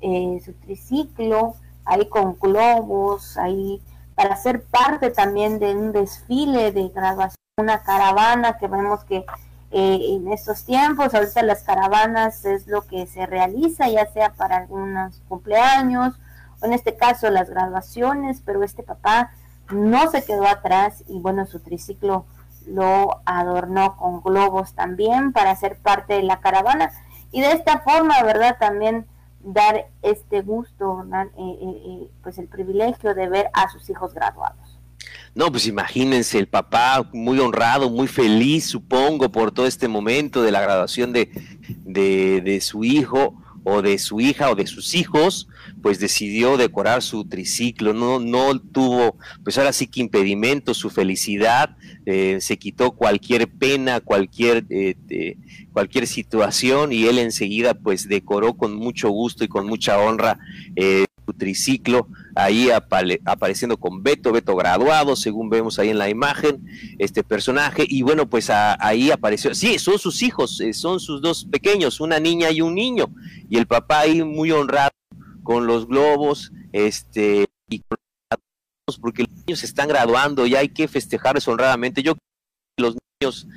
[0.01, 3.81] eh, su triciclo ahí con globos ahí
[4.15, 9.25] para ser parte también de un desfile de graduación una caravana que vemos que
[9.71, 14.57] eh, en estos tiempos, ahorita las caravanas es lo que se realiza, ya sea para
[14.57, 16.19] algunos cumpleaños
[16.61, 19.31] o en este caso las graduaciones, pero este papá
[19.71, 22.25] no se quedó atrás y bueno, su triciclo
[22.67, 26.91] lo adornó con globos también para ser parte de la caravana
[27.31, 28.57] y de esta forma, ¿verdad?
[28.59, 29.07] También
[29.41, 34.66] dar este gusto, eh, eh, pues el privilegio de ver a sus hijos graduados.
[35.37, 40.49] No, pues imagínense, el papá muy honrado, muy feliz, supongo, por todo este momento de
[40.49, 41.29] la graduación de,
[41.85, 45.47] de, su hijo o de su hija o de sus hijos,
[45.83, 51.77] pues decidió decorar su triciclo, no, no tuvo, pues ahora sí que impedimento, su felicidad,
[52.07, 55.37] eh, se quitó cualquier pena, cualquier, eh,
[55.71, 60.39] cualquier situación y él enseguida pues decoró con mucho gusto y con mucha honra
[60.75, 66.65] eh, triciclo ahí apareciendo con Beto, Beto graduado, según vemos ahí en la imagen,
[66.99, 71.45] este personaje, y bueno, pues ahí apareció, sí, son sus hijos, eh, son sus dos
[71.45, 73.09] pequeños, una niña y un niño,
[73.49, 74.91] y el papá ahí muy honrado
[75.43, 77.97] con los globos, este, y con
[78.95, 82.01] porque los niños se están graduando y hay que festejarles honradamente.
[82.01, 82.13] Yo
[82.77, 83.47] los niños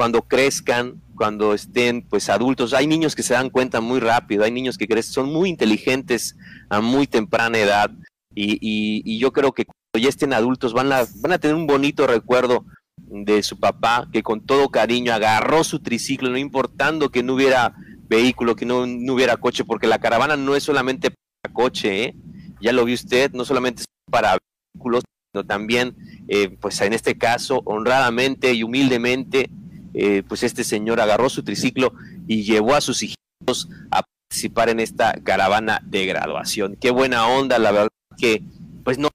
[0.00, 4.50] cuando crezcan, cuando estén pues adultos, hay niños que se dan cuenta muy rápido, hay
[4.50, 6.38] niños que crecen, son muy inteligentes
[6.70, 7.90] a muy temprana edad
[8.34, 12.06] y, yo creo que cuando ya estén adultos van a, van a tener un bonito
[12.06, 12.64] recuerdo
[12.96, 17.74] de su papá, que con todo cariño agarró su triciclo, no importando que no hubiera
[18.08, 22.16] vehículo, que no, hubiera coche, porque la caravana no es solamente para coche, ¿eh?
[22.58, 24.38] ya lo vio usted, no solamente es para
[24.72, 25.94] vehículos, sino también,
[26.26, 29.50] eh, pues en este caso, honradamente y humildemente,
[29.94, 31.92] eh, pues este señor agarró su triciclo
[32.26, 36.76] y llevó a sus hijos a participar en esta caravana de graduación.
[36.76, 38.42] Qué buena onda, la verdad que,
[38.84, 39.08] pues no,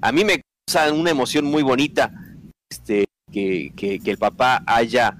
[0.00, 2.12] a mí me causa una emoción muy bonita
[2.70, 5.16] este, que, que, el papá haya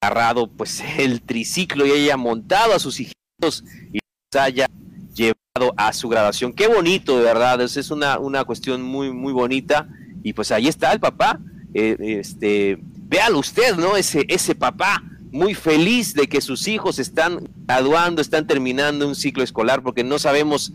[0.00, 3.98] agarrado pues el triciclo y haya montado a sus hijitos y
[4.32, 4.66] los haya
[5.14, 6.52] llevado a su graduación.
[6.52, 9.88] Qué bonito, de verdad, es, es una, una cuestión muy, muy bonita.
[10.22, 11.40] Y pues ahí está el papá.
[11.74, 13.96] Eh, este, véalo usted, ¿no?
[13.96, 19.42] Ese, ese papá muy feliz de que sus hijos están graduando, están terminando un ciclo
[19.42, 20.72] escolar, porque no sabemos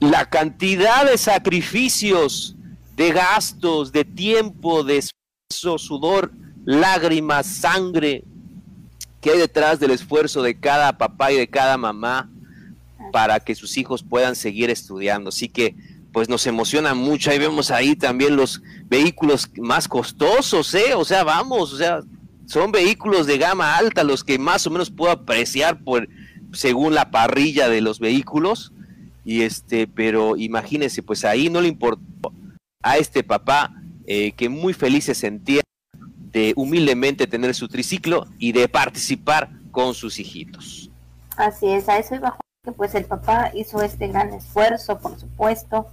[0.00, 2.54] la cantidad de sacrificios,
[2.96, 6.32] de gastos, de tiempo, de esfuerzo, sudor,
[6.64, 8.24] lágrimas, sangre
[9.20, 12.30] que hay detrás del esfuerzo de cada papá y de cada mamá
[13.12, 15.30] para que sus hijos puedan seguir estudiando.
[15.30, 15.74] Así que
[16.16, 17.30] pues nos emociona mucho.
[17.30, 20.94] Ahí vemos ahí también los vehículos más costosos, ¿eh?
[20.94, 22.00] O sea, vamos, o sea,
[22.46, 26.08] son vehículos de gama alta los que más o menos puedo apreciar por
[26.54, 28.72] según la parrilla de los vehículos
[29.26, 32.32] y este, pero imagínense, pues ahí no le importó
[32.82, 33.74] a este papá
[34.06, 35.60] eh, que muy feliz se sentía
[36.32, 40.88] de humildemente tener su triciclo y de participar con sus hijitos.
[41.36, 45.88] Así es, a eso iba que pues el papá hizo este gran esfuerzo, por supuesto,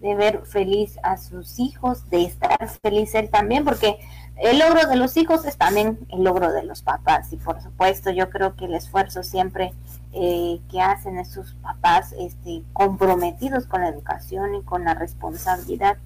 [0.00, 3.98] de ver feliz a sus hijos, de estar feliz él también, porque
[4.36, 7.32] el logro de los hijos es también el logro de los papás.
[7.32, 9.72] Y por supuesto yo creo que el esfuerzo siempre
[10.12, 15.96] eh, que hacen esos papás este, comprometidos con la educación y con la responsabilidad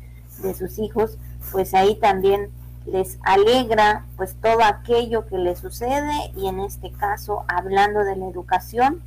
[0.43, 1.19] de sus hijos,
[1.53, 2.51] pues ahí también
[2.87, 6.33] les alegra pues todo aquello que les sucede.
[6.35, 9.03] Y en este caso hablando de la educación,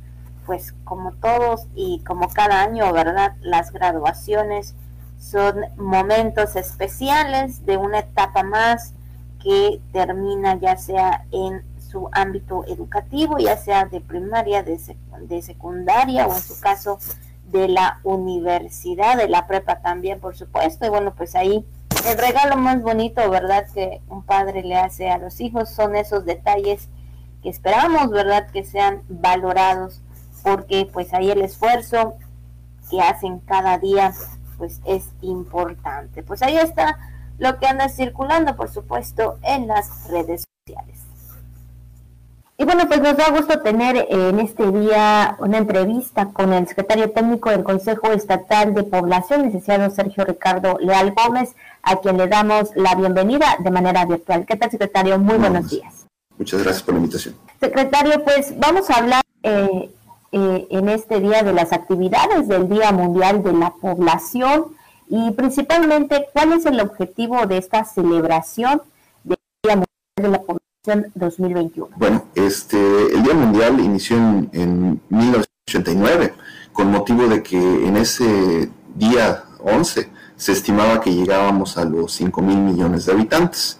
[0.46, 3.34] pues como todos y como cada año, ¿verdad?
[3.40, 4.74] Las graduaciones
[5.18, 8.94] son momentos especiales de una etapa más
[9.42, 14.78] que termina ya sea en su ámbito educativo, ya sea de primaria, de,
[15.20, 16.98] de secundaria o en su caso
[17.44, 20.86] de la universidad, de la prepa también, por supuesto.
[20.86, 21.64] Y bueno, pues ahí
[22.08, 23.66] el regalo más bonito, ¿verdad?
[23.72, 26.88] Que un padre le hace a los hijos son esos detalles
[27.42, 28.48] que esperamos, ¿verdad?
[28.50, 30.02] Que sean valorados,
[30.46, 32.14] porque pues ahí el esfuerzo
[32.88, 34.12] que hacen cada día,
[34.58, 36.22] pues es importante.
[36.22, 36.98] Pues ahí está
[37.38, 41.00] lo que anda circulando, por supuesto, en las redes sociales.
[42.58, 47.10] Y bueno, pues nos da gusto tener en este día una entrevista con el secretario
[47.10, 52.70] técnico del Consejo Estatal de Población, licenciado Sergio Ricardo Leal Gómez, a quien le damos
[52.76, 54.46] la bienvenida de manera virtual.
[54.46, 55.18] ¿Qué tal, secretario?
[55.18, 56.06] Muy buenos días.
[56.38, 57.34] Muchas gracias por la invitación.
[57.58, 59.90] Secretario, pues vamos a hablar eh,
[60.32, 64.76] eh, en este día de las actividades del Día Mundial de la Población
[65.08, 68.82] y principalmente cuál es el objetivo de esta celebración
[69.22, 69.86] del Día Mundial
[70.16, 71.96] de la Población 2021.
[71.96, 72.76] Bueno, este,
[73.14, 76.34] el Día Mundial inició en, 1989
[76.72, 82.42] con motivo de que en ese día 11 se estimaba que llegábamos a los 5
[82.42, 83.78] mil millones de habitantes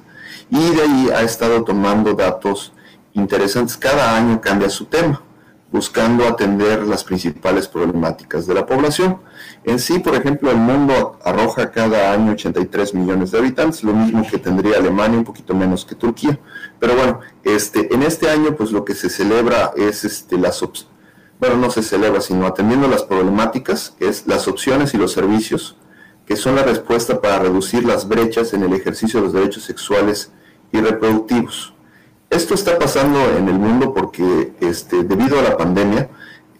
[0.48, 2.72] y de ahí ha estado tomando datos
[3.14, 3.76] interesantes.
[3.76, 5.25] Cada año cambia su tema
[5.72, 9.20] buscando atender las principales problemáticas de la población.
[9.64, 14.26] En sí, por ejemplo, el mundo arroja cada año 83 millones de habitantes, lo mismo
[14.30, 16.38] que tendría Alemania, un poquito menos que Turquía.
[16.78, 20.62] Pero bueno, este, en este año, pues lo que se celebra es este, las
[21.38, 25.76] bueno, no se celebra, sino atendiendo las problemáticas, es las opciones y los servicios
[26.26, 30.32] que son la respuesta para reducir las brechas en el ejercicio de los derechos sexuales
[30.72, 31.72] y reproductivos.
[32.30, 36.08] Esto está pasando en el mundo porque este, debido a la pandemia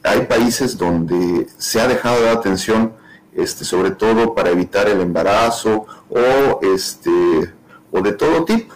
[0.04, 2.92] hay países donde se ha dejado de dar atención
[3.34, 7.10] este, sobre todo para evitar el embarazo o, este,
[7.90, 8.74] o de todo tipo.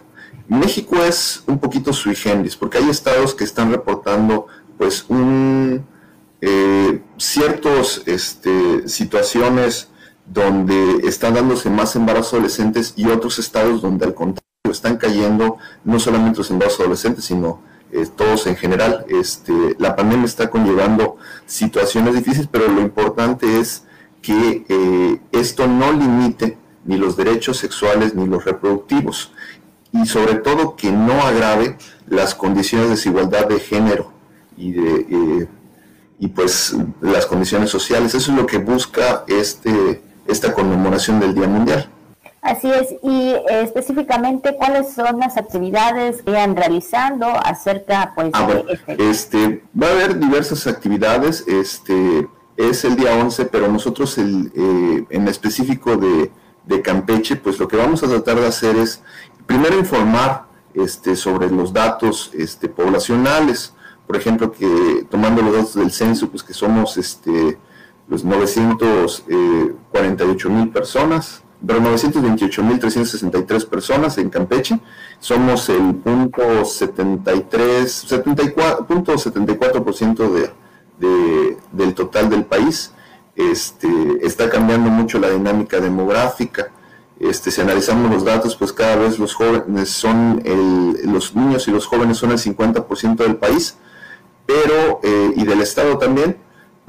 [0.49, 5.87] México es un poquito sui generis porque hay estados que están reportando pues un,
[6.41, 9.89] eh, ciertas este, situaciones
[10.27, 14.40] donde están dándose más embarazos adolescentes y otros estados donde al contrario
[14.73, 17.61] están cayendo no solamente los embarazos adolescentes, sino
[17.93, 19.05] eh, todos en general.
[19.09, 21.17] Este, la pandemia está conllevando
[21.47, 23.85] situaciones difíciles, pero lo importante es
[24.23, 29.33] que eh, esto no limite ni los derechos sexuales ni los reproductivos
[29.93, 34.13] y sobre todo que no agrave las condiciones de desigualdad de género
[34.57, 35.49] y de eh,
[36.19, 38.15] y pues las condiciones sociales.
[38.15, 41.89] Eso es lo que busca este esta conmemoración del Día Mundial.
[42.43, 48.47] Así es, y eh, específicamente, ¿cuáles son las actividades que van realizando acerca pues, ah,
[48.47, 52.27] de este, este Va a haber diversas actividades, este
[52.57, 56.31] es el día 11, pero nosotros el, eh, en específico de,
[56.65, 59.03] de, Campeche, pues lo que vamos a tratar de hacer es
[59.47, 63.75] primero informar este, sobre los datos este, poblacionales,
[64.07, 67.59] por ejemplo, que tomando los datos del censo, pues que somos este,
[68.09, 69.29] los 948
[70.49, 74.79] eh, mil personas, pero 928 mil 363 personas en Campeche,
[75.19, 80.51] somos el punto 73, 74.74% de,
[80.99, 82.93] de, del total del país.
[83.37, 83.89] Este,
[84.23, 86.71] está cambiando mucho la dinámica demográfica.
[87.19, 91.71] Este, si analizamos los datos, pues cada vez los jóvenes son, el, los niños y
[91.71, 93.77] los jóvenes son el 50% del país,
[94.47, 96.39] pero, eh, y del Estado también,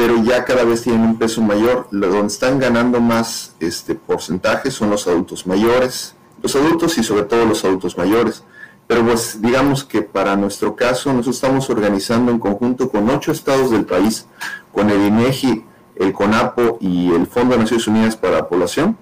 [0.02, 1.88] pero ya cada vez tienen un peso mayor.
[1.92, 7.46] Donde están ganando más este porcentaje son los adultos mayores, los adultos y sobre todo
[7.46, 8.44] los adultos mayores.
[8.88, 13.70] Pero pues digamos que para nuestro caso nosotros estamos organizando en conjunto con ocho estados
[13.70, 14.26] del país,
[14.72, 15.66] con el INEGI,
[15.98, 18.98] el CONAPO y el Fondo de Naciones Unidas para la Población,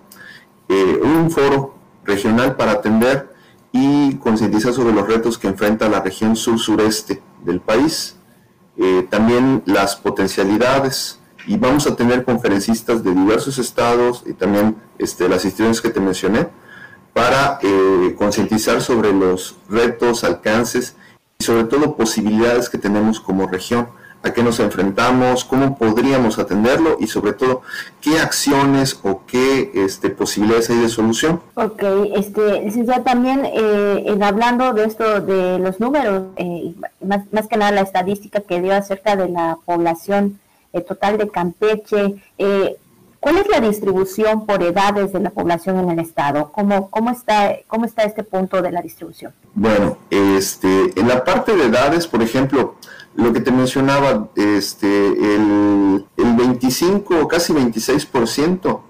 [0.68, 3.34] eh, un foro regional para atender
[3.72, 8.19] y concientizar sobre los retos que enfrenta la región sur-sureste del país
[8.82, 11.20] eh, también las potencialidades.
[11.46, 16.00] Y vamos a tener conferencistas de diversos estados y también este, las instituciones que te
[16.00, 16.48] mencioné
[17.14, 20.96] para eh, concientizar sobre los retos, alcances
[21.38, 23.90] y sobre todo posibilidades que tenemos como región
[24.22, 27.62] a qué nos enfrentamos, cómo podríamos atenderlo y sobre todo
[28.02, 31.42] qué acciones o qué este, posibilidades hay de solución.
[31.56, 31.84] Ok,
[32.16, 37.58] este, ya también eh, en hablando de esto de los números, eh, más, más, que
[37.58, 40.40] nada la estadística que dio acerca de la población
[40.74, 42.16] eh, total de Campeche,
[43.22, 46.52] ¿cuál es la distribución por edades de la población en el estado?
[46.52, 49.34] ¿Cómo, cómo, está, cómo está este punto de la distribución?
[49.54, 52.76] Bueno, este, en la parte de edades, por ejemplo,
[53.20, 58.82] lo que te mencionaba, este, el, el 25 o casi 26%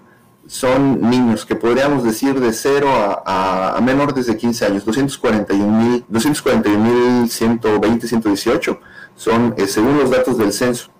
[0.47, 2.88] son niños que podríamos decir de 0
[3.25, 8.80] a, a, menores de 15 años, 241.120, 120, 118
[9.15, 10.91] son, eh, según los datos del censo,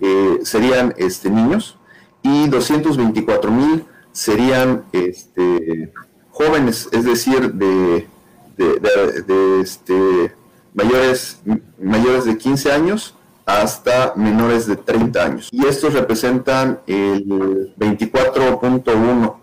[0.00, 1.78] eh, serían este, niños
[2.22, 5.92] y 224.000 serían este,
[6.30, 8.08] jóvenes, es decir, de,
[8.56, 10.32] de, de, de este,
[10.74, 11.40] mayores,
[11.80, 13.14] mayores de 15 años
[13.44, 15.48] hasta menores de 30 años.
[15.52, 19.36] Y estos representan el 24.1.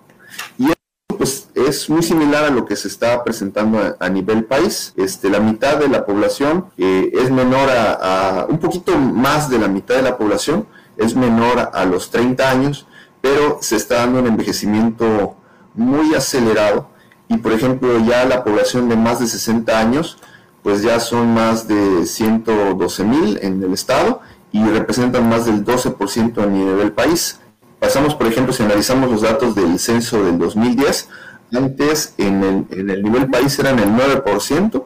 [0.57, 0.67] Y
[1.07, 4.93] pues, es muy similar a lo que se está presentando a, nivel país.
[4.95, 9.67] Este, la mitad de la población eh, es menor a, un poquito más de la
[9.67, 10.67] mitad de la población
[10.99, 12.85] es menor a los 30 años,
[13.21, 15.37] pero se está dando un envejecimiento
[15.73, 16.89] muy acelerado.
[17.29, 20.17] Y por ejemplo, ya la población de más de 60 años
[20.63, 26.43] pues ya son más de 112 mil en el estado y representan más del 12%
[26.43, 27.39] a nivel del país.
[27.79, 31.09] Pasamos, por ejemplo, si analizamos los datos del censo del 2010,
[31.53, 34.83] antes en el, en el nivel país eran el 9%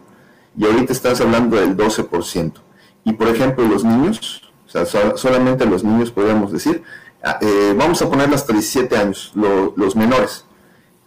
[0.58, 2.54] y ahorita estás hablando del 12%.
[3.04, 6.84] Y por ejemplo, los niños, o sea, solamente los niños podríamos decir,
[7.24, 10.46] ah, eh, vamos a poner hasta 17 años, los menores,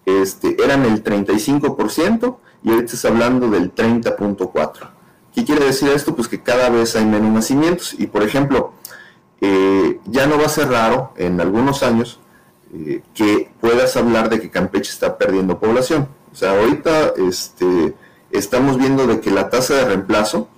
[0.04, 2.36] este, eran el 35%
[2.66, 4.90] y ahorita está hablando del 30.4.
[5.32, 6.16] ¿Qué quiere decir esto?
[6.16, 8.72] Pues que cada vez hay menos nacimientos y por ejemplo,
[9.40, 12.18] eh, ya no va a ser raro en algunos años
[12.74, 16.08] eh, que puedas hablar de que Campeche está perdiendo población.
[16.32, 17.94] O sea, ahorita este,
[18.32, 20.48] estamos viendo de que la tasa de reemplazo,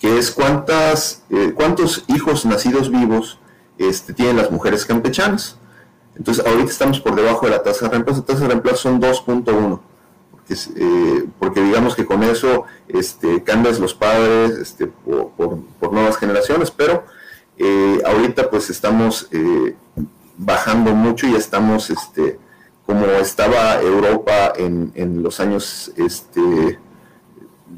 [0.00, 3.38] que es cuántas, eh, cuántos hijos nacidos vivos
[3.78, 5.58] este, tienen las mujeres campechanas.
[6.16, 8.18] Entonces, ahorita estamos por debajo de la tasa de reemplazo.
[8.22, 9.91] La tasa de reemplazo son 2.1.
[10.76, 17.04] Eh, porque digamos que con eso este, cambias los padres este, por, nuevas generaciones, pero
[17.58, 19.74] eh, ahorita pues estamos eh,
[20.36, 22.38] bajando mucho y estamos este,
[22.86, 26.78] como estaba Europa en, en los años este,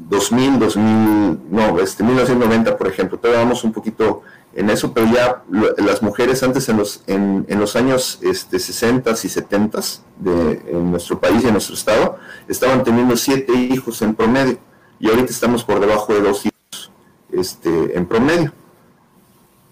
[0.09, 3.17] 2000, 2000, no, este, 1990, por ejemplo.
[3.17, 4.21] Todavía vamos un poquito
[4.55, 5.43] en eso, pero ya
[5.77, 9.79] las mujeres antes en los, en, en los años este, 60 y 70
[10.19, 14.57] de en nuestro país y en nuestro estado estaban teniendo siete hijos en promedio
[14.99, 16.91] y ahorita estamos por debajo de dos hijos
[17.31, 18.53] este, en promedio.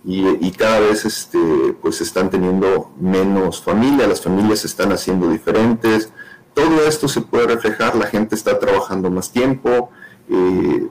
[0.06, 1.40] Y, y, cada vez este,
[1.82, 6.12] pues están teniendo menos familia, las familias se están haciendo diferentes,
[6.54, 9.92] todo esto se puede reflejar, la gente está trabajando más tiempo,
[10.30, 10.90] eh,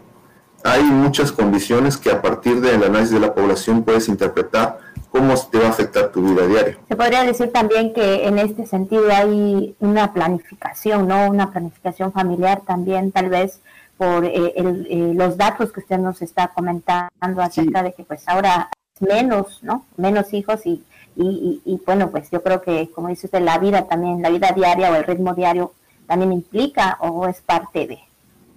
[0.64, 4.78] hay muchas condiciones que a partir del análisis de la población puedes interpretar
[5.10, 6.78] cómo te va a afectar tu vida diaria.
[6.88, 11.28] Se podría decir también que en este sentido hay una planificación, ¿no?
[11.28, 13.60] Una planificación familiar también, tal vez
[13.98, 18.70] por eh, eh, los datos que usted nos está comentando acerca de que pues ahora
[19.00, 19.84] menos, ¿no?
[19.96, 20.82] Menos hijos y,
[21.16, 24.52] y, y, bueno, pues yo creo que, como dice usted, la vida también, la vida
[24.52, 25.72] diaria o el ritmo diario
[26.06, 27.98] también implica o es parte de.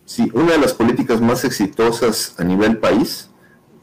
[0.05, 3.29] Sí, una de las políticas más exitosas a nivel país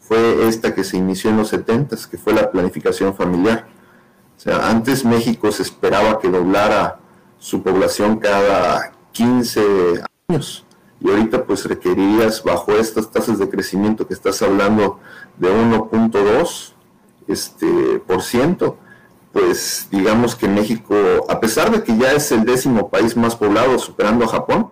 [0.00, 3.66] fue esta que se inició en los 70, que fue la planificación familiar.
[4.36, 7.00] O sea, antes México se esperaba que doblara
[7.38, 10.64] su población cada 15 años
[11.00, 15.00] y ahorita pues requerirías bajo estas tasas de crecimiento que estás hablando
[15.38, 16.72] de 1.2
[17.26, 18.78] este, por ciento,
[19.32, 20.94] pues digamos que México,
[21.28, 24.70] a pesar de que ya es el décimo país más poblado superando a Japón,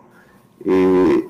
[0.64, 1.26] eh,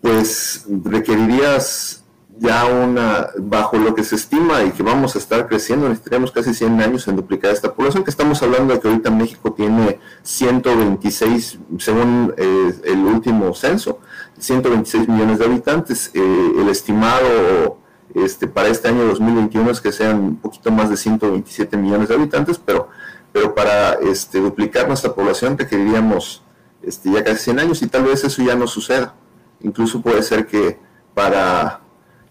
[0.00, 2.02] pues requerirías
[2.38, 6.52] ya una, bajo lo que se estima y que vamos a estar creciendo, necesitaríamos casi
[6.52, 11.58] 100 años en duplicar esta población, que estamos hablando de que ahorita México tiene 126,
[11.78, 14.00] según eh, el último censo,
[14.38, 16.10] 126 millones de habitantes.
[16.14, 17.78] Eh, el estimado
[18.14, 22.14] este, para este año 2021 es que sean un poquito más de 127 millones de
[22.16, 22.88] habitantes, pero,
[23.32, 26.42] pero para este, duplicar nuestra población requeriríamos
[26.82, 29.14] este, ya casi 100 años y tal vez eso ya no suceda.
[29.60, 30.78] Incluso puede ser que
[31.14, 31.82] para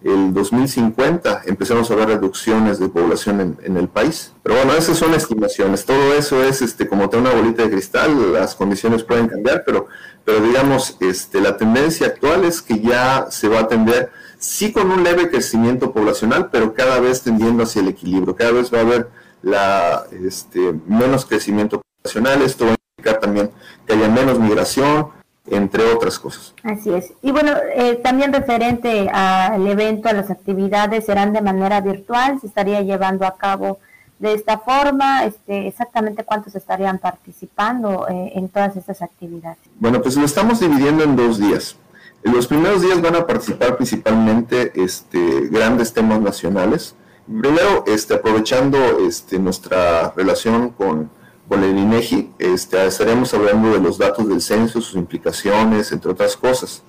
[0.04, 4.34] el 2050 empecemos a ver reducciones de población en, el país.
[4.42, 5.86] Pero bueno, esas son estimaciones.
[5.86, 9.88] Todo eso es este, como tener una bolita de cristal, las condiciones pueden cambiar, pero,
[10.26, 14.90] pero digamos, este, la tendencia actual es que ya se va a tender, sí con
[14.90, 18.36] un leve crecimiento poblacional, pero cada vez tendiendo hacia el equilibrio.
[18.36, 19.10] Cada vez va a haber
[19.44, 22.42] la, este, menos crecimiento poblacional.
[22.42, 23.52] Esto va también
[23.86, 25.10] que haya menos migración,
[25.48, 26.54] entre otras cosas.
[26.64, 27.14] Así es.
[27.22, 32.48] Y bueno, eh, también referente al evento, a las actividades, serán de manera virtual, se
[32.48, 33.80] estaría llevando a cabo
[34.20, 39.58] de esta forma, este, exactamente cuántos estarían participando eh, en todas estas actividades.
[39.80, 41.76] Bueno, pues lo estamos dividiendo en dos días.
[42.24, 46.96] En los primeros días van a participar principalmente este, grandes temas nacionales.
[47.26, 48.78] Primero, este, aprovechando
[49.08, 51.10] este, nuestra relación con
[51.52, 56.38] con el INEGI este, estaremos hablando de los datos del censo, sus implicaciones, entre otras
[56.38, 56.82] cosas.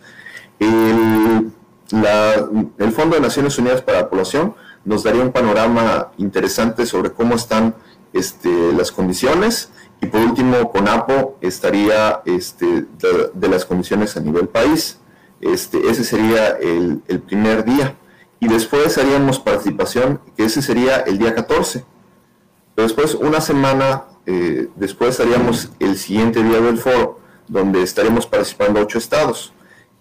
[0.61, 1.51] El,
[2.93, 4.55] Fondo de Naciones Unidas para la Población
[4.85, 7.75] nos daría un panorama interesante sobre cómo están
[8.13, 12.87] este, las condiciones y por último CONAPO estaría este,
[13.35, 15.01] de, las condiciones a nivel país.
[15.41, 17.97] Este, ese sería el, el primer día
[18.39, 21.85] y después haríamos participación, que ese sería el día 14.
[22.77, 28.99] después, una semana eh, después haríamos el siguiente día del foro, donde estaremos participando ocho
[28.99, 29.53] estados.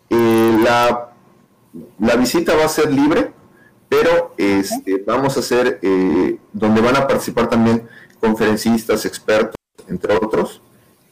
[0.09, 1.13] Eh, la,
[1.99, 3.31] la, visita va a ser libre,
[3.89, 7.87] pero este, vamos a hacer, eh, donde van a participar también
[8.19, 9.55] conferencistas, expertos,
[9.87, 10.61] entre otros.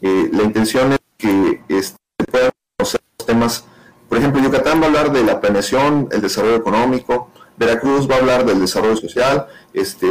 [0.01, 1.97] la intención es que este,
[2.32, 3.66] puedan conocer los temas,
[4.07, 8.20] por ejemplo, Yucatán va a hablar de la planeación, el desarrollo económico, Veracruz va a
[8.20, 10.07] hablar del desarrollo social, este,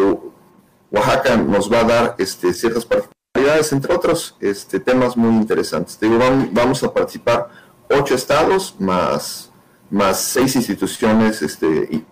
[0.90, 5.98] Oaxaca nos va a dar este, ciertas particularidades, entre otros este, temas muy interesantes.
[6.52, 7.48] vamos a participar
[7.90, 9.50] ocho estados más,
[9.90, 12.04] más seis instituciones este,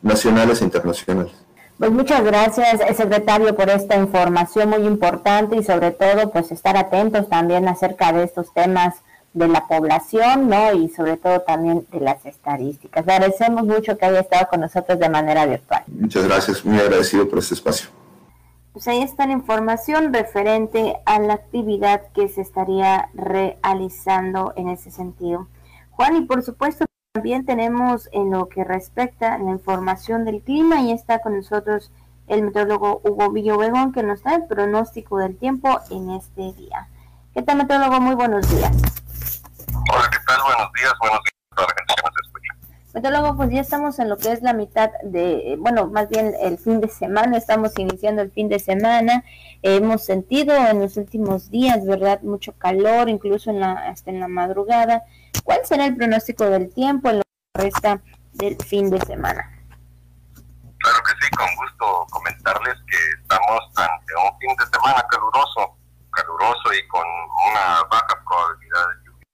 [0.00, 1.32] nacionales e internacionales.
[1.78, 7.28] Pues muchas gracias, secretario, por esta información muy importante y sobre todo, pues estar atentos
[7.28, 8.96] también acerca de estos temas
[9.32, 10.72] de la población, ¿no?
[10.74, 13.02] Y sobre todo también de las estadísticas.
[13.08, 15.82] agradecemos mucho que haya estado con nosotros de manera virtual.
[15.88, 17.88] Muchas gracias, muy agradecido por este espacio
[18.72, 24.90] pues ahí está la información referente a la actividad que se estaría realizando en ese
[24.90, 25.48] sentido.
[25.90, 30.92] Juan, y por supuesto también tenemos en lo que respecta la información del clima y
[30.92, 31.92] está con nosotros
[32.28, 36.88] el meteorólogo Hugo Villovegón, que nos da el pronóstico del tiempo en este día.
[37.34, 38.00] ¿Qué tal, meteorólogo?
[38.00, 38.72] Muy buenos días.
[39.92, 40.40] Hola, ¿qué tal?
[40.42, 41.92] Buenos días, buenos días a toda la gente.
[42.94, 46.58] Meteorólogo, pues ya estamos en lo que es la mitad de, bueno, más bien el
[46.58, 49.24] fin de semana, estamos iniciando el fin de semana,
[49.62, 52.20] hemos sentido en los últimos días, ¿verdad?
[52.20, 55.04] Mucho calor, incluso en la, hasta en la madrugada.
[55.42, 58.02] ¿Cuál será el pronóstico del tiempo en lo que resta
[58.34, 59.50] del fin de semana?
[60.78, 65.78] Claro que sí, con gusto comentarles que estamos ante un fin de semana caluroso,
[66.10, 69.26] caluroso y con una baja probabilidad de lluvia.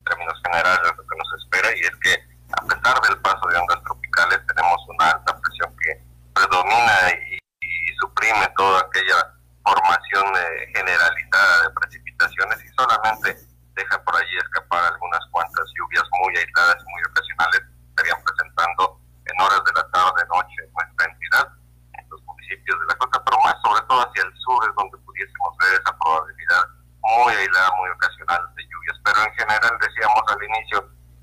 [0.00, 3.56] En términos generales, lo que nos espera y es que a pesar del paso de
[3.56, 6.02] ondas tropicales tenemos una alta presión que
[6.34, 9.34] predomina y, y suprime toda aquella
[9.64, 13.36] formación eh, generalizada de precipitaciones y solamente
[13.74, 19.40] deja por allí escapar algunas cuantas lluvias muy aisladas y muy ocasionales estarían presentando en
[19.40, 21.46] horas de la tarde, noche en nuestra entidad,
[21.94, 24.98] en los municipios de la costa, pero más sobre todo hacia el sur es donde
[24.98, 26.64] pudiésemos ver esa probabilidad
[27.02, 28.98] muy aislada, muy ocasional de lluvias.
[29.04, 30.78] Pero en general, decíamos al inicio,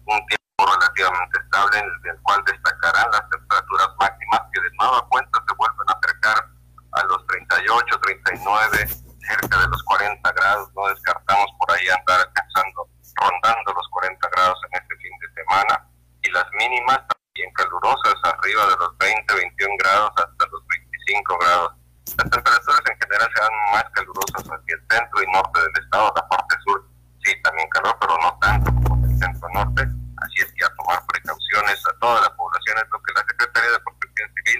[0.05, 5.39] un tiempo relativamente estable en el cual destacarán las temperaturas máximas que de nueva cuenta
[5.47, 6.37] se vuelven a acercar
[6.91, 8.87] a los 38, 39,
[9.19, 10.69] cerca de los 40 grados.
[10.75, 15.85] No descartamos por ahí andar alcanzando, rondando los 40 grados en este fin de semana.
[16.23, 16.99] Y las mínimas
[17.33, 21.71] bien calurosas, arriba de los 20, 21 grados hasta los 25 grados.
[22.17, 26.27] Las temperaturas en general serán más calurosas hacia el centro y norte del estado, la
[26.27, 26.89] parte sur
[27.23, 29.83] sí también calor, pero no tanto como el centro norte,
[30.45, 34.29] que a tomar precauciones a toda la población es lo que la Secretaría de Protección
[34.35, 34.59] Civil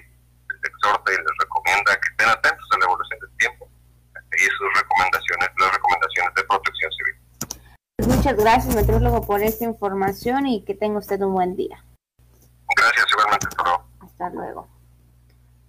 [0.49, 3.69] les exhorta y les recomienda que estén atentos a la evolución del tiempo,
[4.15, 7.15] a seguir sus recomendaciones, las recomendaciones de protección civil.
[8.07, 11.84] Muchas gracias, meteorólogo, por esta información y que tenga usted un buen día.
[12.75, 13.84] Gracias, igualmente, hasta luego.
[13.99, 14.67] Hasta luego.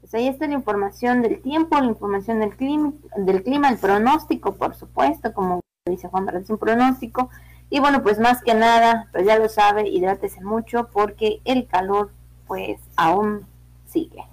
[0.00, 4.56] Pues ahí está la información del tiempo, la información del clima, del clima, el pronóstico,
[4.56, 7.30] por supuesto, como dice Juan es un pronóstico.
[7.70, 12.10] Y bueno, pues más que nada, pues ya lo sabe, hidrátese mucho porque el calor
[12.46, 13.46] pues aún
[13.86, 14.24] sigue.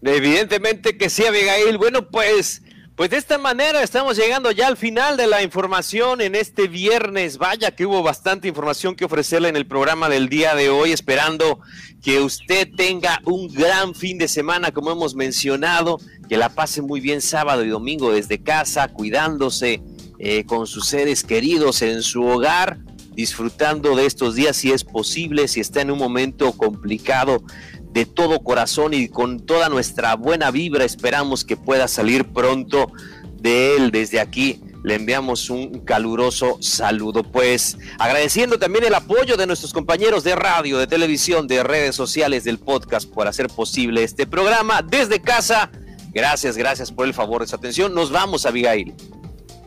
[0.00, 1.76] Evidentemente que sí, Abigail.
[1.76, 2.62] Bueno, pues
[2.94, 7.38] pues de esta manera estamos llegando ya al final de la información en este viernes.
[7.38, 11.58] Vaya que hubo bastante información que ofrecerle en el programa del día de hoy, esperando
[12.02, 15.98] que usted tenga un gran fin de semana, como hemos mencionado,
[16.28, 19.82] que la pase muy bien sábado y domingo desde casa, cuidándose
[20.24, 22.78] eh, con sus seres queridos en su hogar,
[23.12, 27.42] disfrutando de estos días si es posible, si está en un momento complicado
[27.90, 32.92] de todo corazón y con toda nuestra buena vibra esperamos que pueda salir pronto
[33.40, 34.60] de él desde aquí.
[34.84, 40.78] Le enviamos un caluroso saludo, pues agradeciendo también el apoyo de nuestros compañeros de radio,
[40.78, 45.72] de televisión, de redes sociales, del podcast por hacer posible este programa desde casa.
[46.12, 47.92] Gracias, gracias por el favor de su atención.
[47.92, 48.94] Nos vamos, Abigail.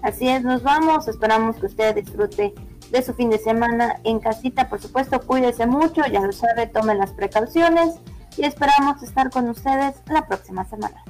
[0.05, 1.07] Así es, nos vamos.
[1.07, 2.53] Esperamos que usted disfrute
[2.91, 4.69] de su fin de semana en casita.
[4.69, 7.95] Por supuesto, cuídese mucho, ya lo sabe, tomen las precauciones
[8.37, 11.03] y esperamos estar con ustedes la próxima semana.